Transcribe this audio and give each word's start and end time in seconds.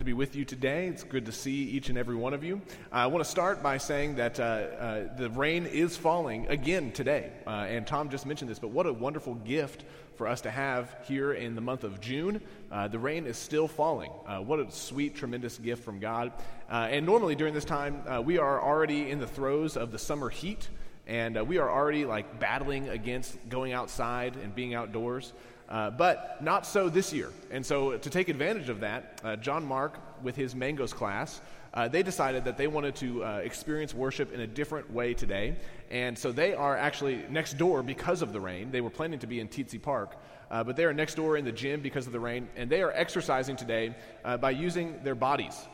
to 0.00 0.04
be 0.06 0.12
with 0.14 0.34
you 0.34 0.46
today. 0.46 0.86
It's 0.86 1.04
good 1.04 1.26
to 1.26 1.32
see 1.32 1.64
each 1.64 1.90
and 1.90 1.98
every 1.98 2.16
one 2.16 2.32
of 2.32 2.42
you. 2.42 2.62
I 2.90 3.06
want 3.08 3.22
to 3.22 3.30
start 3.30 3.62
by 3.62 3.76
saying 3.76 4.14
that 4.14 4.40
uh, 4.40 4.42
uh, 4.42 5.14
the 5.14 5.28
rain 5.28 5.66
is 5.66 5.94
falling 5.94 6.46
again 6.48 6.90
today. 6.90 7.30
Uh, 7.46 7.66
and 7.68 7.86
Tom 7.86 8.08
just 8.08 8.24
mentioned 8.24 8.50
this, 8.50 8.58
but 8.58 8.68
what 8.68 8.86
a 8.86 8.92
wonderful 8.94 9.34
gift 9.34 9.84
for 10.16 10.26
us 10.26 10.40
to 10.40 10.50
have 10.50 10.96
here 11.06 11.34
in 11.34 11.54
the 11.54 11.60
month 11.60 11.84
of 11.84 12.00
June. 12.00 12.40
Uh, 12.72 12.88
the 12.88 12.98
rain 12.98 13.26
is 13.26 13.36
still 13.36 13.68
falling. 13.68 14.10
Uh, 14.26 14.38
what 14.38 14.58
a 14.58 14.70
sweet, 14.70 15.16
tremendous 15.16 15.58
gift 15.58 15.84
from 15.84 15.98
God. 16.00 16.32
Uh, 16.70 16.88
and 16.90 17.04
normally 17.04 17.34
during 17.34 17.52
this 17.52 17.66
time, 17.66 18.02
we 18.24 18.38
are 18.38 18.58
already 18.58 19.10
in 19.10 19.20
the 19.20 19.26
throes 19.26 19.76
of 19.76 19.92
the 19.92 19.98
summer 19.98 20.30
heat. 20.30 20.66
And 21.06 21.46
we 21.46 21.58
are 21.58 21.68
already 21.68 22.06
like 22.06 22.40
battling 22.40 22.88
against 22.88 23.36
going 23.50 23.74
outside 23.74 24.36
and 24.36 24.54
being 24.54 24.72
outdoors. 24.72 25.34
Uh, 25.70 25.88
but 25.88 26.42
not 26.42 26.66
so 26.66 26.88
this 26.88 27.12
year. 27.12 27.30
And 27.52 27.64
so, 27.64 27.96
to 27.96 28.10
take 28.10 28.28
advantage 28.28 28.68
of 28.68 28.80
that, 28.80 29.20
uh, 29.22 29.36
John 29.36 29.64
Mark, 29.64 30.00
with 30.20 30.34
his 30.34 30.54
Mangoes 30.54 30.92
class, 30.92 31.40
uh, 31.72 31.86
they 31.86 32.02
decided 32.02 32.44
that 32.44 32.56
they 32.56 32.66
wanted 32.66 32.96
to 32.96 33.24
uh, 33.24 33.36
experience 33.38 33.94
worship 33.94 34.32
in 34.34 34.40
a 34.40 34.46
different 34.46 34.92
way 34.92 35.14
today. 35.14 35.56
And 35.88 36.18
so, 36.18 36.32
they 36.32 36.54
are 36.54 36.76
actually 36.76 37.24
next 37.30 37.56
door 37.56 37.84
because 37.84 38.20
of 38.20 38.32
the 38.32 38.40
rain. 38.40 38.72
They 38.72 38.80
were 38.80 38.90
planning 38.90 39.20
to 39.20 39.28
be 39.28 39.38
in 39.38 39.46
Tietze 39.46 39.80
Park, 39.80 40.16
uh, 40.50 40.64
but 40.64 40.74
they 40.74 40.84
are 40.84 40.92
next 40.92 41.14
door 41.14 41.36
in 41.36 41.44
the 41.44 41.52
gym 41.52 41.82
because 41.82 42.08
of 42.08 42.12
the 42.12 42.18
rain. 42.18 42.48
And 42.56 42.68
they 42.68 42.82
are 42.82 42.90
exercising 42.90 43.54
today 43.54 43.94
uh, 44.24 44.38
by 44.38 44.50
using 44.50 45.00
their 45.04 45.14
bodies 45.14 45.68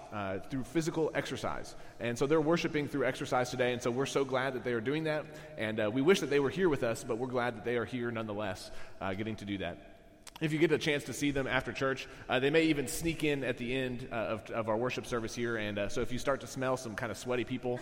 through 0.50 0.64
physical 0.64 1.10
exercise. 1.14 1.74
And 2.00 2.18
so, 2.18 2.26
they're 2.26 2.38
worshiping 2.38 2.86
through 2.86 3.06
exercise 3.06 3.48
today. 3.48 3.72
And 3.72 3.80
so, 3.80 3.90
we're 3.90 4.04
so 4.04 4.26
glad 4.26 4.52
that 4.52 4.62
they 4.62 4.74
are 4.74 4.82
doing 4.82 5.04
that. 5.04 5.24
And 5.56 5.80
we 5.94 6.02
wish 6.02 6.20
that 6.20 6.28
they 6.28 6.40
were 6.40 6.50
here 6.50 6.68
with 6.68 6.82
us, 6.82 7.02
but 7.02 7.16
we're 7.16 7.28
glad 7.28 7.56
that 7.56 7.64
they 7.64 7.78
are 7.78 7.86
here 7.86 8.10
nonetheless, 8.10 8.70
getting 9.16 9.36
to 9.36 9.46
do 9.46 9.56
that 9.58 9.95
if 10.40 10.52
you 10.52 10.58
get 10.58 10.72
a 10.72 10.78
chance 10.78 11.04
to 11.04 11.12
see 11.12 11.30
them 11.30 11.46
after 11.46 11.72
church, 11.72 12.06
uh, 12.28 12.38
they 12.38 12.50
may 12.50 12.64
even 12.64 12.86
sneak 12.86 13.24
in 13.24 13.42
at 13.44 13.58
the 13.58 13.74
end 13.74 14.08
uh, 14.12 14.14
of, 14.14 14.50
of, 14.50 14.68
our 14.68 14.76
worship 14.76 15.06
service 15.06 15.34
here. 15.34 15.56
And 15.56 15.78
uh, 15.78 15.88
so 15.88 16.00
if 16.00 16.12
you 16.12 16.18
start 16.18 16.40
to 16.42 16.46
smell 16.46 16.76
some 16.76 16.94
kind 16.94 17.10
of 17.10 17.18
sweaty 17.18 17.44
people, 17.44 17.80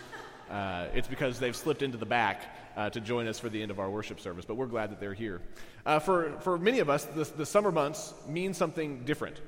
uh, 0.51 0.87
it's 0.95 1.09
because 1.09 1.39
they've 1.39 1.57
slipped 1.57 1.83
into 1.83 1.99
the 1.99 2.07
back 2.07 2.43
uh, 2.77 2.91
to 2.91 3.01
join 3.01 3.27
us 3.27 3.39
for 3.39 3.49
the 3.49 3.63
end 3.63 3.71
of 3.71 3.79
our 3.79 3.91
worship 3.91 4.21
service. 4.21 4.45
But 4.45 4.57
we're 4.57 4.67
glad 4.67 4.91
that 4.91 5.01
they're 5.01 5.15
here. 5.15 5.41
Uh, 5.87 5.99
for, 5.99 6.33
for 6.41 6.59
many 6.59 6.81
of 6.81 6.91
us, 6.91 7.05
the, 7.05 7.25
the 7.37 7.47
summer 7.47 7.73
months 7.73 8.15
mean 8.27 8.55
something 8.55 9.05
different. 9.05 9.41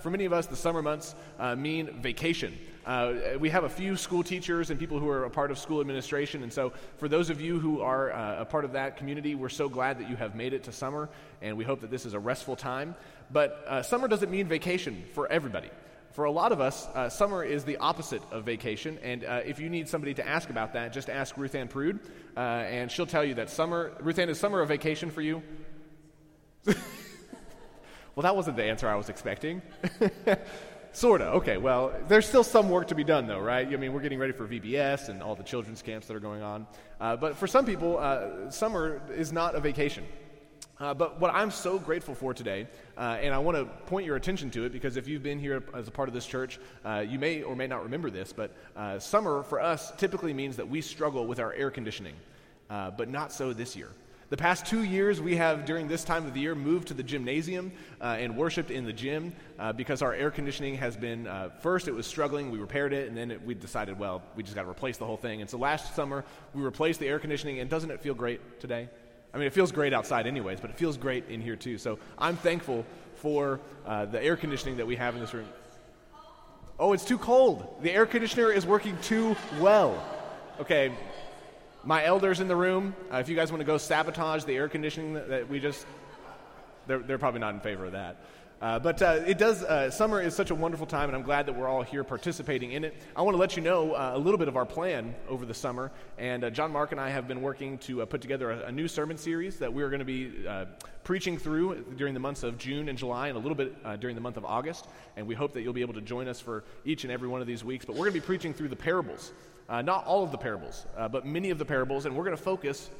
for 0.00 0.10
many 0.10 0.24
of 0.24 0.32
us, 0.32 0.46
the 0.46 0.56
summer 0.56 0.82
months 0.82 1.14
mean 1.56 2.00
vacation. 2.00 2.56
Uh, 2.84 3.14
we 3.38 3.48
have 3.48 3.62
a 3.62 3.68
few 3.68 3.96
school 3.96 4.24
teachers 4.24 4.70
and 4.70 4.80
people 4.80 4.98
who 4.98 5.08
are 5.08 5.24
a 5.24 5.30
part 5.30 5.52
of 5.52 5.58
school 5.58 5.80
administration. 5.80 6.42
And 6.42 6.52
so, 6.52 6.72
for 6.96 7.08
those 7.08 7.30
of 7.30 7.40
you 7.40 7.60
who 7.60 7.80
are 7.80 8.12
uh, 8.12 8.40
a 8.40 8.44
part 8.44 8.64
of 8.64 8.72
that 8.72 8.96
community, 8.96 9.36
we're 9.36 9.48
so 9.48 9.68
glad 9.68 10.00
that 10.00 10.10
you 10.10 10.16
have 10.16 10.34
made 10.34 10.52
it 10.52 10.64
to 10.64 10.72
summer, 10.72 11.08
and 11.40 11.56
we 11.56 11.64
hope 11.64 11.80
that 11.82 11.90
this 11.90 12.06
is 12.06 12.14
a 12.14 12.18
restful 12.18 12.56
time. 12.56 12.96
But 13.30 13.64
uh, 13.68 13.82
summer 13.82 14.08
doesn't 14.08 14.30
mean 14.30 14.48
vacation 14.48 15.04
for 15.14 15.30
everybody. 15.30 15.70
For 16.12 16.24
a 16.24 16.30
lot 16.30 16.52
of 16.52 16.60
us, 16.60 16.86
uh, 16.94 17.08
summer 17.08 17.42
is 17.42 17.64
the 17.64 17.78
opposite 17.78 18.22
of 18.30 18.44
vacation. 18.44 18.98
And 19.02 19.24
uh, 19.24 19.40
if 19.46 19.58
you 19.58 19.70
need 19.70 19.88
somebody 19.88 20.12
to 20.14 20.26
ask 20.26 20.50
about 20.50 20.74
that, 20.74 20.92
just 20.92 21.08
ask 21.08 21.38
Ruth 21.38 21.54
Ann 21.54 21.68
Prude, 21.68 22.00
uh, 22.36 22.40
and 22.40 22.90
she'll 22.90 23.06
tell 23.06 23.24
you 23.24 23.34
that 23.34 23.48
summer, 23.48 23.92
Ruth 23.98 24.18
Ann, 24.18 24.28
is 24.28 24.38
summer 24.38 24.60
a 24.60 24.66
vacation 24.66 25.10
for 25.10 25.22
you? 25.22 25.42
well, 26.66 26.76
that 28.18 28.36
wasn't 28.36 28.58
the 28.58 28.64
answer 28.64 28.86
I 28.86 28.96
was 28.96 29.08
expecting. 29.08 29.62
Sort 30.92 31.22
of. 31.22 31.36
Okay. 31.36 31.56
Well, 31.56 31.94
there's 32.08 32.26
still 32.26 32.44
some 32.44 32.68
work 32.68 32.88
to 32.88 32.94
be 32.94 33.04
done, 33.04 33.26
though, 33.26 33.40
right? 33.40 33.66
I 33.66 33.76
mean, 33.76 33.94
we're 33.94 34.02
getting 34.02 34.18
ready 34.18 34.34
for 34.34 34.46
VBS 34.46 35.08
and 35.08 35.22
all 35.22 35.34
the 35.34 35.42
children's 35.42 35.80
camps 35.80 36.08
that 36.08 36.16
are 36.16 36.20
going 36.20 36.42
on. 36.42 36.66
Uh, 37.00 37.16
but 37.16 37.36
for 37.36 37.46
some 37.46 37.64
people, 37.64 37.96
uh, 37.98 38.50
summer 38.50 39.00
is 39.16 39.32
not 39.32 39.54
a 39.54 39.60
vacation. 39.60 40.04
Uh, 40.82 40.92
but 40.92 41.20
what 41.20 41.32
I'm 41.32 41.52
so 41.52 41.78
grateful 41.78 42.12
for 42.12 42.34
today, 42.34 42.66
uh, 42.98 43.16
and 43.20 43.32
I 43.32 43.38
want 43.38 43.56
to 43.56 43.66
point 43.86 44.04
your 44.04 44.16
attention 44.16 44.50
to 44.50 44.64
it 44.64 44.72
because 44.72 44.96
if 44.96 45.06
you've 45.06 45.22
been 45.22 45.38
here 45.38 45.62
as 45.74 45.86
a 45.86 45.92
part 45.92 46.08
of 46.08 46.14
this 46.14 46.26
church, 46.26 46.58
uh, 46.84 47.04
you 47.08 47.20
may 47.20 47.44
or 47.44 47.54
may 47.54 47.68
not 47.68 47.84
remember 47.84 48.10
this, 48.10 48.32
but 48.32 48.50
uh, 48.74 48.98
summer 48.98 49.44
for 49.44 49.60
us 49.60 49.92
typically 49.92 50.34
means 50.34 50.56
that 50.56 50.68
we 50.68 50.80
struggle 50.80 51.24
with 51.24 51.38
our 51.38 51.52
air 51.52 51.70
conditioning, 51.70 52.16
but 52.68 53.08
not 53.08 53.30
so 53.30 53.52
this 53.52 53.76
year. 53.76 53.90
The 54.30 54.36
past 54.36 54.66
two 54.66 54.82
years, 54.82 55.20
we 55.20 55.36
have, 55.36 55.66
during 55.66 55.86
this 55.86 56.02
time 56.02 56.26
of 56.26 56.34
the 56.34 56.40
year, 56.40 56.56
moved 56.56 56.88
to 56.88 56.94
the 56.94 57.02
gymnasium 57.02 57.70
uh, 58.00 58.16
and 58.18 58.36
worshiped 58.36 58.72
in 58.72 58.84
the 58.84 58.92
gym 58.92 59.34
uh, 59.60 59.72
because 59.74 60.02
our 60.02 60.14
air 60.14 60.30
conditioning 60.32 60.74
has 60.78 60.96
been, 60.96 61.28
uh, 61.28 61.50
first, 61.60 61.86
it 61.86 61.92
was 61.92 62.06
struggling. 62.06 62.50
We 62.50 62.58
repaired 62.58 62.92
it, 62.92 63.08
and 63.08 63.16
then 63.16 63.30
it, 63.30 63.44
we 63.44 63.54
decided, 63.54 63.98
well, 63.98 64.22
we 64.34 64.42
just 64.42 64.56
got 64.56 64.62
to 64.62 64.70
replace 64.70 64.96
the 64.96 65.04
whole 65.04 65.18
thing. 65.18 65.42
And 65.42 65.50
so 65.50 65.58
last 65.58 65.94
summer, 65.94 66.24
we 66.54 66.62
replaced 66.62 66.98
the 66.98 67.08
air 67.08 67.18
conditioning, 67.18 67.60
and 67.60 67.68
doesn't 67.68 67.90
it 67.90 68.00
feel 68.00 68.14
great 68.14 68.58
today? 68.58 68.88
I 69.34 69.38
mean, 69.38 69.46
it 69.46 69.52
feels 69.52 69.72
great 69.72 69.94
outside, 69.94 70.26
anyways, 70.26 70.60
but 70.60 70.70
it 70.70 70.76
feels 70.76 70.96
great 70.96 71.28
in 71.28 71.40
here, 71.40 71.56
too. 71.56 71.78
So 71.78 71.98
I'm 72.18 72.36
thankful 72.36 72.84
for 73.16 73.60
uh, 73.86 74.04
the 74.06 74.22
air 74.22 74.36
conditioning 74.36 74.76
that 74.76 74.86
we 74.86 74.96
have 74.96 75.14
in 75.14 75.20
this 75.20 75.32
room. 75.32 75.48
Oh, 76.78 76.92
it's 76.92 77.04
too 77.04 77.18
cold. 77.18 77.78
The 77.82 77.90
air 77.90 78.06
conditioner 78.06 78.50
is 78.50 78.66
working 78.66 78.96
too 79.00 79.36
well. 79.60 80.04
Okay, 80.60 80.92
my 81.84 82.04
elders 82.04 82.40
in 82.40 82.48
the 82.48 82.56
room, 82.56 82.94
uh, 83.12 83.16
if 83.16 83.28
you 83.28 83.36
guys 83.36 83.50
want 83.50 83.60
to 83.60 83.64
go 83.64 83.78
sabotage 83.78 84.44
the 84.44 84.54
air 84.54 84.68
conditioning 84.68 85.14
that, 85.14 85.28
that 85.28 85.48
we 85.48 85.60
just, 85.60 85.86
they're, 86.86 86.98
they're, 86.98 87.18
probably 87.18 87.40
not 87.40 87.54
in 87.54 87.60
favor 87.60 87.86
of 87.86 87.92
that. 87.92 88.16
Uh, 88.62 88.78
but 88.78 89.02
uh, 89.02 89.18
it 89.26 89.38
does, 89.38 89.64
uh, 89.64 89.90
summer 89.90 90.20
is 90.20 90.36
such 90.36 90.52
a 90.52 90.54
wonderful 90.54 90.86
time, 90.86 91.08
and 91.08 91.16
I'm 91.16 91.24
glad 91.24 91.46
that 91.46 91.52
we're 91.54 91.66
all 91.66 91.82
here 91.82 92.04
participating 92.04 92.70
in 92.70 92.84
it. 92.84 92.94
I 93.16 93.22
want 93.22 93.34
to 93.34 93.38
let 93.40 93.56
you 93.56 93.62
know 93.62 93.94
uh, 93.94 94.12
a 94.14 94.18
little 94.18 94.38
bit 94.38 94.46
of 94.46 94.56
our 94.56 94.64
plan 94.64 95.16
over 95.28 95.44
the 95.44 95.52
summer. 95.52 95.90
And 96.16 96.44
uh, 96.44 96.50
John 96.50 96.70
Mark 96.70 96.92
and 96.92 97.00
I 97.00 97.10
have 97.10 97.26
been 97.26 97.42
working 97.42 97.76
to 97.78 98.06
put 98.06 98.20
together 98.20 98.52
a, 98.52 98.66
a, 98.66 98.72
new 98.72 98.86
sermon 98.86 99.18
series 99.18 99.58
that 99.58 99.72
we're 99.72 99.88
going 99.88 99.98
to 99.98 100.04
be 100.04 100.32
preaching 101.02 101.38
through 101.38 101.82
during 101.96 102.14
the 102.14 102.20
months 102.20 102.44
of 102.44 102.56
June 102.56 102.88
and 102.88 102.96
July, 102.96 103.26
and 103.26 103.36
a 103.36 103.40
little 103.40 103.56
bit 103.56 104.00
during 104.00 104.14
the 104.14 104.22
month 104.22 104.36
of 104.36 104.44
August. 104.44 104.86
And 105.16 105.26
we 105.26 105.34
hope 105.34 105.52
that 105.54 105.62
you'll 105.62 105.72
be 105.72 105.80
able 105.80 105.94
to 105.94 106.00
join 106.00 106.28
us 106.28 106.38
for 106.38 106.62
each 106.84 107.02
and 107.02 107.12
every 107.12 107.26
one 107.26 107.40
of 107.40 107.48
these 107.48 107.64
weeks. 107.64 107.84
But 107.84 107.94
we're 107.94 108.04
going 108.04 108.14
to 108.14 108.20
be 108.20 108.26
preaching 108.26 108.54
through 108.54 108.68
the 108.68 108.76
parables. 108.76 109.32
Not 109.68 110.06
all 110.06 110.22
of 110.22 110.30
the 110.30 110.38
parables, 110.38 110.86
but 111.10 111.26
many 111.26 111.50
of 111.50 111.58
the 111.58 111.64
parables, 111.64 112.06
and 112.06 112.16
we're 112.16 112.24
going 112.24 112.36
to 112.36 112.42
focus 112.42 112.90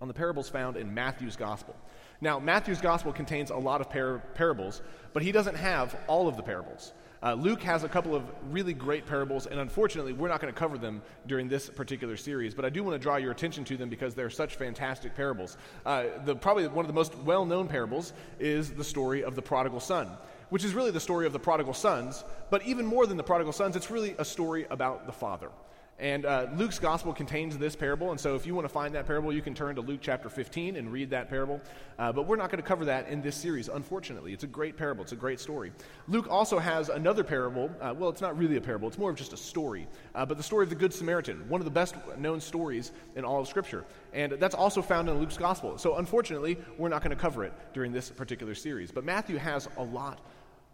on 0.00 0.08
the 0.08 0.14
parables 0.14 0.48
found 0.48 0.78
in 0.78 0.94
Matthew's 0.94 1.36
gospel. 1.36 1.76
Now, 2.20 2.38
Matthew's 2.38 2.80
gospel 2.80 3.12
contains 3.12 3.50
a 3.50 3.56
lot 3.56 3.80
of 3.80 3.90
par- 3.90 4.22
parables, 4.34 4.82
but 5.12 5.22
he 5.22 5.30
doesn't 5.30 5.56
have 5.56 5.96
all 6.08 6.26
of 6.26 6.36
the 6.36 6.42
parables. 6.42 6.92
Uh, 7.20 7.34
Luke 7.34 7.62
has 7.62 7.82
a 7.82 7.88
couple 7.88 8.14
of 8.14 8.22
really 8.50 8.72
great 8.72 9.04
parables, 9.04 9.46
and 9.46 9.58
unfortunately, 9.58 10.12
we're 10.12 10.28
not 10.28 10.40
going 10.40 10.52
to 10.52 10.58
cover 10.58 10.78
them 10.78 11.02
during 11.26 11.48
this 11.48 11.68
particular 11.68 12.16
series. 12.16 12.54
But 12.54 12.64
I 12.64 12.70
do 12.70 12.84
want 12.84 12.94
to 12.94 12.98
draw 12.98 13.16
your 13.16 13.32
attention 13.32 13.64
to 13.64 13.76
them 13.76 13.88
because 13.88 14.14
they're 14.14 14.30
such 14.30 14.54
fantastic 14.54 15.16
parables. 15.16 15.56
Uh, 15.84 16.04
the, 16.24 16.36
probably 16.36 16.66
one 16.68 16.84
of 16.84 16.88
the 16.88 16.94
most 16.94 17.16
well 17.18 17.44
known 17.44 17.66
parables 17.66 18.12
is 18.38 18.70
the 18.70 18.84
story 18.84 19.24
of 19.24 19.34
the 19.34 19.42
prodigal 19.42 19.80
son, 19.80 20.08
which 20.50 20.64
is 20.64 20.74
really 20.74 20.92
the 20.92 21.00
story 21.00 21.26
of 21.26 21.32
the 21.32 21.40
prodigal 21.40 21.74
sons. 21.74 22.24
But 22.50 22.64
even 22.64 22.86
more 22.86 23.06
than 23.06 23.16
the 23.16 23.24
prodigal 23.24 23.52
sons, 23.52 23.74
it's 23.74 23.90
really 23.90 24.14
a 24.18 24.24
story 24.24 24.66
about 24.70 25.06
the 25.06 25.12
father. 25.12 25.50
And 25.98 26.26
uh, 26.26 26.46
Luke's 26.54 26.78
gospel 26.78 27.12
contains 27.12 27.58
this 27.58 27.74
parable, 27.74 28.12
and 28.12 28.20
so 28.20 28.36
if 28.36 28.46
you 28.46 28.54
want 28.54 28.64
to 28.66 28.72
find 28.72 28.94
that 28.94 29.04
parable, 29.04 29.32
you 29.32 29.42
can 29.42 29.52
turn 29.52 29.74
to 29.74 29.80
Luke 29.80 29.98
chapter 30.00 30.28
15 30.28 30.76
and 30.76 30.92
read 30.92 31.10
that 31.10 31.28
parable. 31.28 31.60
Uh, 31.98 32.12
but 32.12 32.26
we're 32.26 32.36
not 32.36 32.50
going 32.50 32.62
to 32.62 32.66
cover 32.66 32.84
that 32.84 33.08
in 33.08 33.20
this 33.20 33.34
series, 33.34 33.68
unfortunately. 33.68 34.32
It's 34.32 34.44
a 34.44 34.48
great 34.48 34.76
parable, 34.76 35.02
it's 35.02 35.10
a 35.10 35.16
great 35.16 35.40
story. 35.40 35.72
Luke 36.06 36.28
also 36.30 36.60
has 36.60 36.88
another 36.88 37.24
parable. 37.24 37.68
Uh, 37.80 37.92
well, 37.98 38.10
it's 38.10 38.20
not 38.20 38.38
really 38.38 38.56
a 38.56 38.60
parable, 38.60 38.86
it's 38.86 38.98
more 38.98 39.10
of 39.10 39.16
just 39.16 39.32
a 39.32 39.36
story. 39.36 39.88
Uh, 40.14 40.24
but 40.24 40.36
the 40.36 40.42
story 40.42 40.62
of 40.62 40.70
the 40.70 40.76
Good 40.76 40.94
Samaritan, 40.94 41.48
one 41.48 41.60
of 41.60 41.64
the 41.64 41.70
best 41.70 41.96
known 42.16 42.40
stories 42.40 42.92
in 43.16 43.24
all 43.24 43.40
of 43.40 43.48
Scripture. 43.48 43.84
And 44.12 44.32
that's 44.32 44.54
also 44.54 44.80
found 44.82 45.08
in 45.08 45.18
Luke's 45.18 45.36
gospel. 45.36 45.78
So 45.78 45.96
unfortunately, 45.96 46.58
we're 46.76 46.90
not 46.90 47.02
going 47.02 47.14
to 47.14 47.20
cover 47.20 47.44
it 47.44 47.52
during 47.74 47.90
this 47.90 48.08
particular 48.08 48.54
series. 48.54 48.92
But 48.92 49.04
Matthew 49.04 49.36
has 49.36 49.68
a 49.76 49.82
lot 49.82 50.20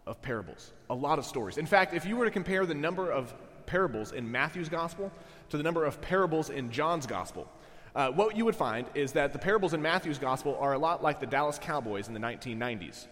of 0.05 0.21
parables, 0.21 0.73
a 0.91 0.95
lot 0.95 1.17
of 1.17 1.25
stories. 1.25 1.57
In 1.57 1.65
fact, 1.65 1.95
if 1.95 2.05
you 2.05 2.15
were 2.15 2.25
to 2.25 2.31
compare 2.31 2.67
the 2.67 2.75
number 2.75 3.11
of 3.11 3.33
parables 3.65 4.11
in 4.11 4.31
Matthew's 4.31 4.69
gospel 4.69 5.11
to 5.49 5.57
the 5.57 5.63
number 5.63 5.85
of 5.85 6.01
parables 6.01 6.49
in 6.49 6.71
John's 6.71 7.05
gospel. 7.05 7.49
Uh, 7.95 8.09
what 8.09 8.35
you 8.35 8.43
would 8.45 8.55
find 8.55 8.87
is 8.93 9.13
that 9.13 9.31
the 9.31 9.39
parables 9.39 9.73
in 9.73 9.81
Matthew's 9.81 10.17
gospel 10.17 10.57
are 10.59 10.73
a 10.73 10.77
lot 10.77 11.01
like 11.01 11.19
the 11.19 11.25
Dallas 11.25 11.57
Cowboys 11.57 12.07
in 12.07 12.13
the 12.13 12.19
1990s. 12.19 13.07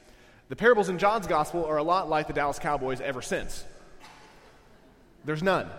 The 0.49 0.55
parables 0.55 0.89
in 0.89 0.97
John's 0.97 1.25
gospel 1.25 1.65
are 1.65 1.77
a 1.77 1.83
lot 1.83 2.09
like 2.09 2.27
the 2.27 2.33
Dallas 2.33 2.59
Cowboys 2.59 2.99
ever 2.99 3.21
since. 3.21 3.63
There's 5.23 5.41
none. 5.41 5.69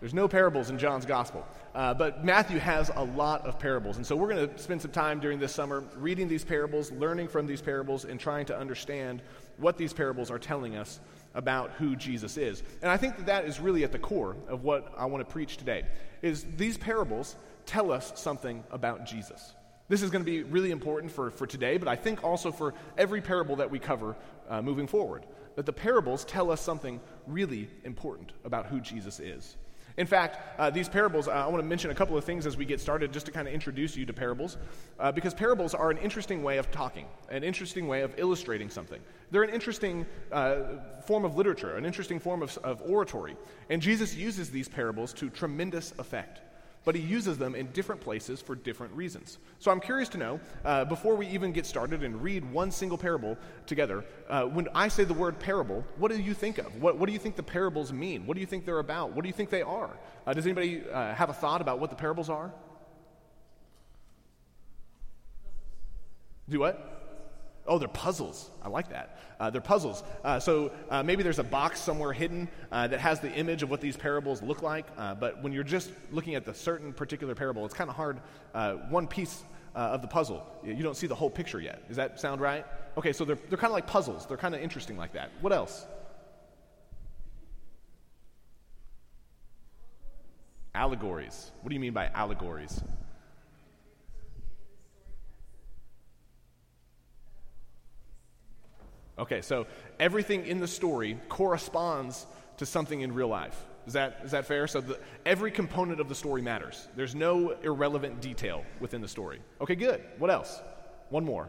There's 0.00 0.14
no 0.14 0.28
parables 0.28 0.70
in 0.70 0.78
John's 0.78 1.04
gospel. 1.04 1.46
Uh, 1.74 1.92
but 1.92 2.24
Matthew 2.24 2.58
has 2.60 2.90
a 2.94 3.02
lot 3.02 3.44
of 3.46 3.58
parables. 3.58 3.96
And 3.96 4.06
so 4.06 4.14
we're 4.14 4.32
going 4.32 4.48
to 4.48 4.58
spend 4.58 4.80
some 4.80 4.92
time 4.92 5.18
during 5.18 5.40
this 5.40 5.52
summer 5.52 5.82
reading 5.96 6.28
these 6.28 6.44
parables, 6.44 6.92
learning 6.92 7.28
from 7.28 7.46
these 7.46 7.60
parables, 7.60 8.04
and 8.04 8.20
trying 8.20 8.46
to 8.46 8.56
understand 8.56 9.22
what 9.56 9.76
these 9.76 9.92
parables 9.92 10.30
are 10.30 10.38
telling 10.38 10.76
us 10.76 11.00
about 11.34 11.72
who 11.72 11.96
Jesus 11.96 12.36
is. 12.36 12.62
And 12.80 12.90
I 12.90 12.96
think 12.96 13.16
that 13.16 13.26
that 13.26 13.44
is 13.44 13.58
really 13.58 13.82
at 13.82 13.90
the 13.90 13.98
core 13.98 14.36
of 14.48 14.62
what 14.62 14.92
I 14.96 15.06
want 15.06 15.26
to 15.26 15.32
preach 15.32 15.56
today. 15.56 15.84
Is 16.22 16.46
these 16.56 16.78
parables 16.78 17.34
tell 17.66 17.90
us 17.90 18.12
something 18.14 18.62
about 18.70 19.04
Jesus. 19.04 19.54
This 19.88 20.00
is 20.00 20.10
going 20.10 20.24
to 20.24 20.30
be 20.30 20.44
really 20.44 20.70
important 20.70 21.12
for, 21.12 21.30
for 21.30 21.46
today, 21.46 21.76
but 21.76 21.88
I 21.88 21.96
think 21.96 22.22
also 22.22 22.52
for 22.52 22.72
every 22.96 23.20
parable 23.20 23.56
that 23.56 23.70
we 23.70 23.78
cover 23.78 24.16
uh, 24.48 24.62
moving 24.62 24.86
forward. 24.86 25.26
That 25.56 25.66
the 25.66 25.72
parables 25.72 26.24
tell 26.24 26.50
us 26.50 26.60
something 26.60 27.00
really 27.26 27.68
important 27.84 28.32
about 28.44 28.66
who 28.66 28.80
Jesus 28.80 29.18
is. 29.18 29.56
In 29.96 30.06
fact, 30.06 30.58
uh, 30.58 30.70
these 30.70 30.88
parables, 30.88 31.28
uh, 31.28 31.30
I 31.30 31.46
want 31.46 31.62
to 31.62 31.68
mention 31.68 31.90
a 31.90 31.94
couple 31.94 32.18
of 32.18 32.24
things 32.24 32.46
as 32.46 32.56
we 32.56 32.64
get 32.64 32.80
started 32.80 33.12
just 33.12 33.26
to 33.26 33.32
kind 33.32 33.46
of 33.46 33.54
introduce 33.54 33.96
you 33.96 34.04
to 34.06 34.12
parables, 34.12 34.56
uh, 34.98 35.12
because 35.12 35.34
parables 35.34 35.72
are 35.72 35.90
an 35.90 35.98
interesting 35.98 36.42
way 36.42 36.58
of 36.58 36.70
talking, 36.72 37.06
an 37.28 37.44
interesting 37.44 37.86
way 37.86 38.02
of 38.02 38.12
illustrating 38.18 38.68
something. 38.70 39.00
They're 39.30 39.44
an 39.44 39.50
interesting 39.50 40.04
uh, 40.32 40.62
form 41.06 41.24
of 41.24 41.36
literature, 41.36 41.76
an 41.76 41.86
interesting 41.86 42.18
form 42.18 42.42
of, 42.42 42.58
of 42.64 42.82
oratory. 42.82 43.36
And 43.70 43.80
Jesus 43.80 44.16
uses 44.16 44.50
these 44.50 44.68
parables 44.68 45.12
to 45.14 45.30
tremendous 45.30 45.94
effect 45.98 46.40
but 46.84 46.94
he 46.94 47.00
uses 47.00 47.38
them 47.38 47.54
in 47.54 47.66
different 47.68 48.00
places 48.00 48.40
for 48.40 48.54
different 48.54 48.92
reasons. 48.94 49.38
So 49.58 49.70
I'm 49.70 49.80
curious 49.80 50.08
to 50.10 50.18
know, 50.18 50.40
uh, 50.64 50.84
before 50.84 51.14
we 51.14 51.26
even 51.28 51.52
get 51.52 51.66
started 51.66 52.02
and 52.02 52.22
read 52.22 52.50
one 52.52 52.70
single 52.70 52.98
parable 52.98 53.36
together, 53.66 54.04
uh, 54.28 54.44
when 54.44 54.68
I 54.74 54.88
say 54.88 55.04
the 55.04 55.14
word 55.14 55.38
parable, 55.38 55.84
what 55.96 56.10
do 56.12 56.20
you 56.20 56.34
think 56.34 56.58
of? 56.58 56.80
What, 56.80 56.98
what, 56.98 57.06
do 57.06 57.12
you 57.12 57.18
think 57.18 57.36
the 57.36 57.42
parables 57.42 57.92
mean? 57.92 58.26
What 58.26 58.34
do 58.34 58.40
you 58.40 58.46
think 58.46 58.66
they're 58.66 58.78
about? 58.78 59.12
What 59.12 59.22
do 59.22 59.28
you 59.28 59.34
think 59.34 59.50
they 59.50 59.62
are? 59.62 59.90
Uh, 60.26 60.34
does 60.34 60.46
anybody 60.46 60.82
uh, 60.90 61.14
have 61.14 61.30
a 61.30 61.34
thought 61.34 61.60
about 61.60 61.78
what 61.80 61.90
the 61.90 61.96
parables 61.96 62.28
are? 62.28 62.52
Do 66.48 66.60
what? 66.60 66.93
Oh, 67.66 67.78
they're 67.78 67.88
puzzles. 67.88 68.50
I 68.62 68.68
like 68.68 68.90
that. 68.90 69.18
Uh, 69.40 69.50
they're 69.50 69.60
puzzles. 69.60 70.04
Uh, 70.22 70.38
so 70.38 70.70
uh, 70.90 71.02
maybe 71.02 71.22
there's 71.22 71.38
a 71.38 71.44
box 71.44 71.80
somewhere 71.80 72.12
hidden 72.12 72.48
uh, 72.70 72.86
that 72.88 73.00
has 73.00 73.20
the 73.20 73.32
image 73.32 73.62
of 73.62 73.70
what 73.70 73.80
these 73.80 73.96
parables 73.96 74.42
look 74.42 74.62
like. 74.62 74.86
Uh, 74.98 75.14
but 75.14 75.42
when 75.42 75.52
you're 75.52 75.64
just 75.64 75.90
looking 76.12 76.34
at 76.34 76.44
the 76.44 76.52
certain 76.52 76.92
particular 76.92 77.34
parable, 77.34 77.64
it's 77.64 77.74
kind 77.74 77.88
of 77.88 77.96
hard. 77.96 78.20
Uh, 78.54 78.74
one 78.90 79.06
piece 79.06 79.42
of 79.74 80.02
the 80.02 80.08
puzzle, 80.08 80.46
you 80.62 80.84
don't 80.84 80.96
see 80.96 81.08
the 81.08 81.14
whole 81.16 81.30
picture 81.30 81.60
yet. 81.60 81.88
Does 81.88 81.96
that 81.96 82.20
sound 82.20 82.40
right? 82.40 82.64
Okay, 82.96 83.12
so 83.12 83.24
they're, 83.24 83.38
they're 83.48 83.58
kind 83.58 83.70
of 83.70 83.74
like 83.74 83.88
puzzles. 83.88 84.24
They're 84.24 84.36
kind 84.36 84.54
of 84.54 84.60
interesting 84.60 84.96
like 84.96 85.14
that. 85.14 85.30
What 85.40 85.52
else? 85.52 85.84
Allegories. 90.76 91.50
What 91.62 91.70
do 91.70 91.74
you 91.74 91.80
mean 91.80 91.92
by 91.92 92.06
allegories? 92.06 92.80
Okay, 99.18 99.42
so 99.42 99.66
everything 100.00 100.46
in 100.46 100.58
the 100.58 100.66
story 100.66 101.18
corresponds 101.28 102.26
to 102.56 102.66
something 102.66 103.00
in 103.00 103.14
real 103.14 103.28
life. 103.28 103.56
Is 103.86 103.92
that, 103.92 104.20
is 104.24 104.30
that 104.30 104.46
fair? 104.46 104.66
So 104.66 104.80
the, 104.80 104.98
every 105.26 105.50
component 105.50 106.00
of 106.00 106.08
the 106.08 106.14
story 106.14 106.42
matters. 106.42 106.88
There's 106.96 107.14
no 107.14 107.50
irrelevant 107.50 108.20
detail 108.20 108.64
within 108.80 109.00
the 109.00 109.08
story. 109.08 109.40
Okay, 109.60 109.74
good. 109.74 110.02
What 110.18 110.30
else? 110.30 110.60
One 111.10 111.24
more. 111.24 111.48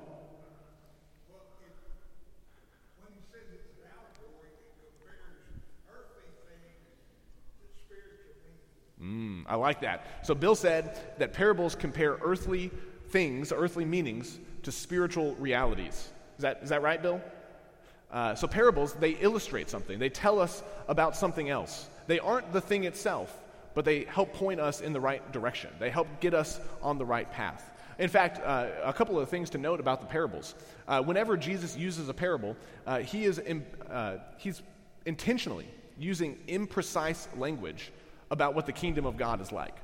Mm, 9.02 9.44
I 9.48 9.56
like 9.56 9.82
that. 9.82 10.08
So 10.24 10.34
Bill 10.34 10.56
said 10.56 10.98
that 11.20 11.34
parables 11.34 11.76
compare 11.76 12.18
earthly 12.24 12.72
things, 13.10 13.52
earthly 13.52 13.86
meanings, 13.86 14.40
to 14.64 14.72
spiritual 14.72 15.36
realities. 15.36 16.10
Is 16.38 16.42
that, 16.42 16.60
is 16.64 16.70
that 16.70 16.82
right, 16.82 17.02
Bill? 17.02 17.22
Uh, 18.16 18.34
so, 18.34 18.48
parables, 18.48 18.94
they 18.94 19.12
illustrate 19.12 19.70
something, 19.70 20.00
they 20.00 20.10
tell 20.10 20.40
us 20.40 20.64
about 20.88 21.18
something 21.18 21.50
else. 21.50 21.90
They 22.08 22.18
aren't 22.18 22.54
the 22.54 22.62
thing 22.62 22.86
itself, 22.86 23.38
but 23.74 23.84
they 23.84 24.06
help 24.06 24.34
point 24.34 24.62
us 24.62 24.80
in 24.80 24.94
the 24.94 25.02
right 25.02 25.34
direction. 25.34 25.70
They 25.80 25.90
help 25.90 26.08
get 26.22 26.34
us 26.34 26.62
on 26.82 26.98
the 26.98 27.06
right 27.06 27.30
path. 27.30 27.70
In 28.00 28.08
fact, 28.08 28.40
uh, 28.42 28.68
a 28.86 28.94
couple 28.94 29.20
of 29.20 29.28
things 29.28 29.50
to 29.50 29.58
note 29.58 29.82
about 29.82 30.00
the 30.00 30.08
parables. 30.08 30.56
Uh, 30.88 31.02
whenever 31.02 31.36
Jesus 31.36 31.76
uses 31.76 32.08
a 32.08 32.14
parable, 32.14 32.56
uh, 32.88 33.00
he 33.00 33.26
is 33.26 33.38
in, 33.38 33.66
uh, 33.90 34.20
he's 34.38 34.62
intentionally 35.06 35.68
using 36.00 36.38
imprecise 36.48 37.28
language 37.38 37.92
about 38.32 38.56
what 38.56 38.66
the 38.66 38.72
kingdom 38.72 39.06
of 39.06 39.18
God 39.18 39.42
is 39.42 39.52
like. 39.52 39.76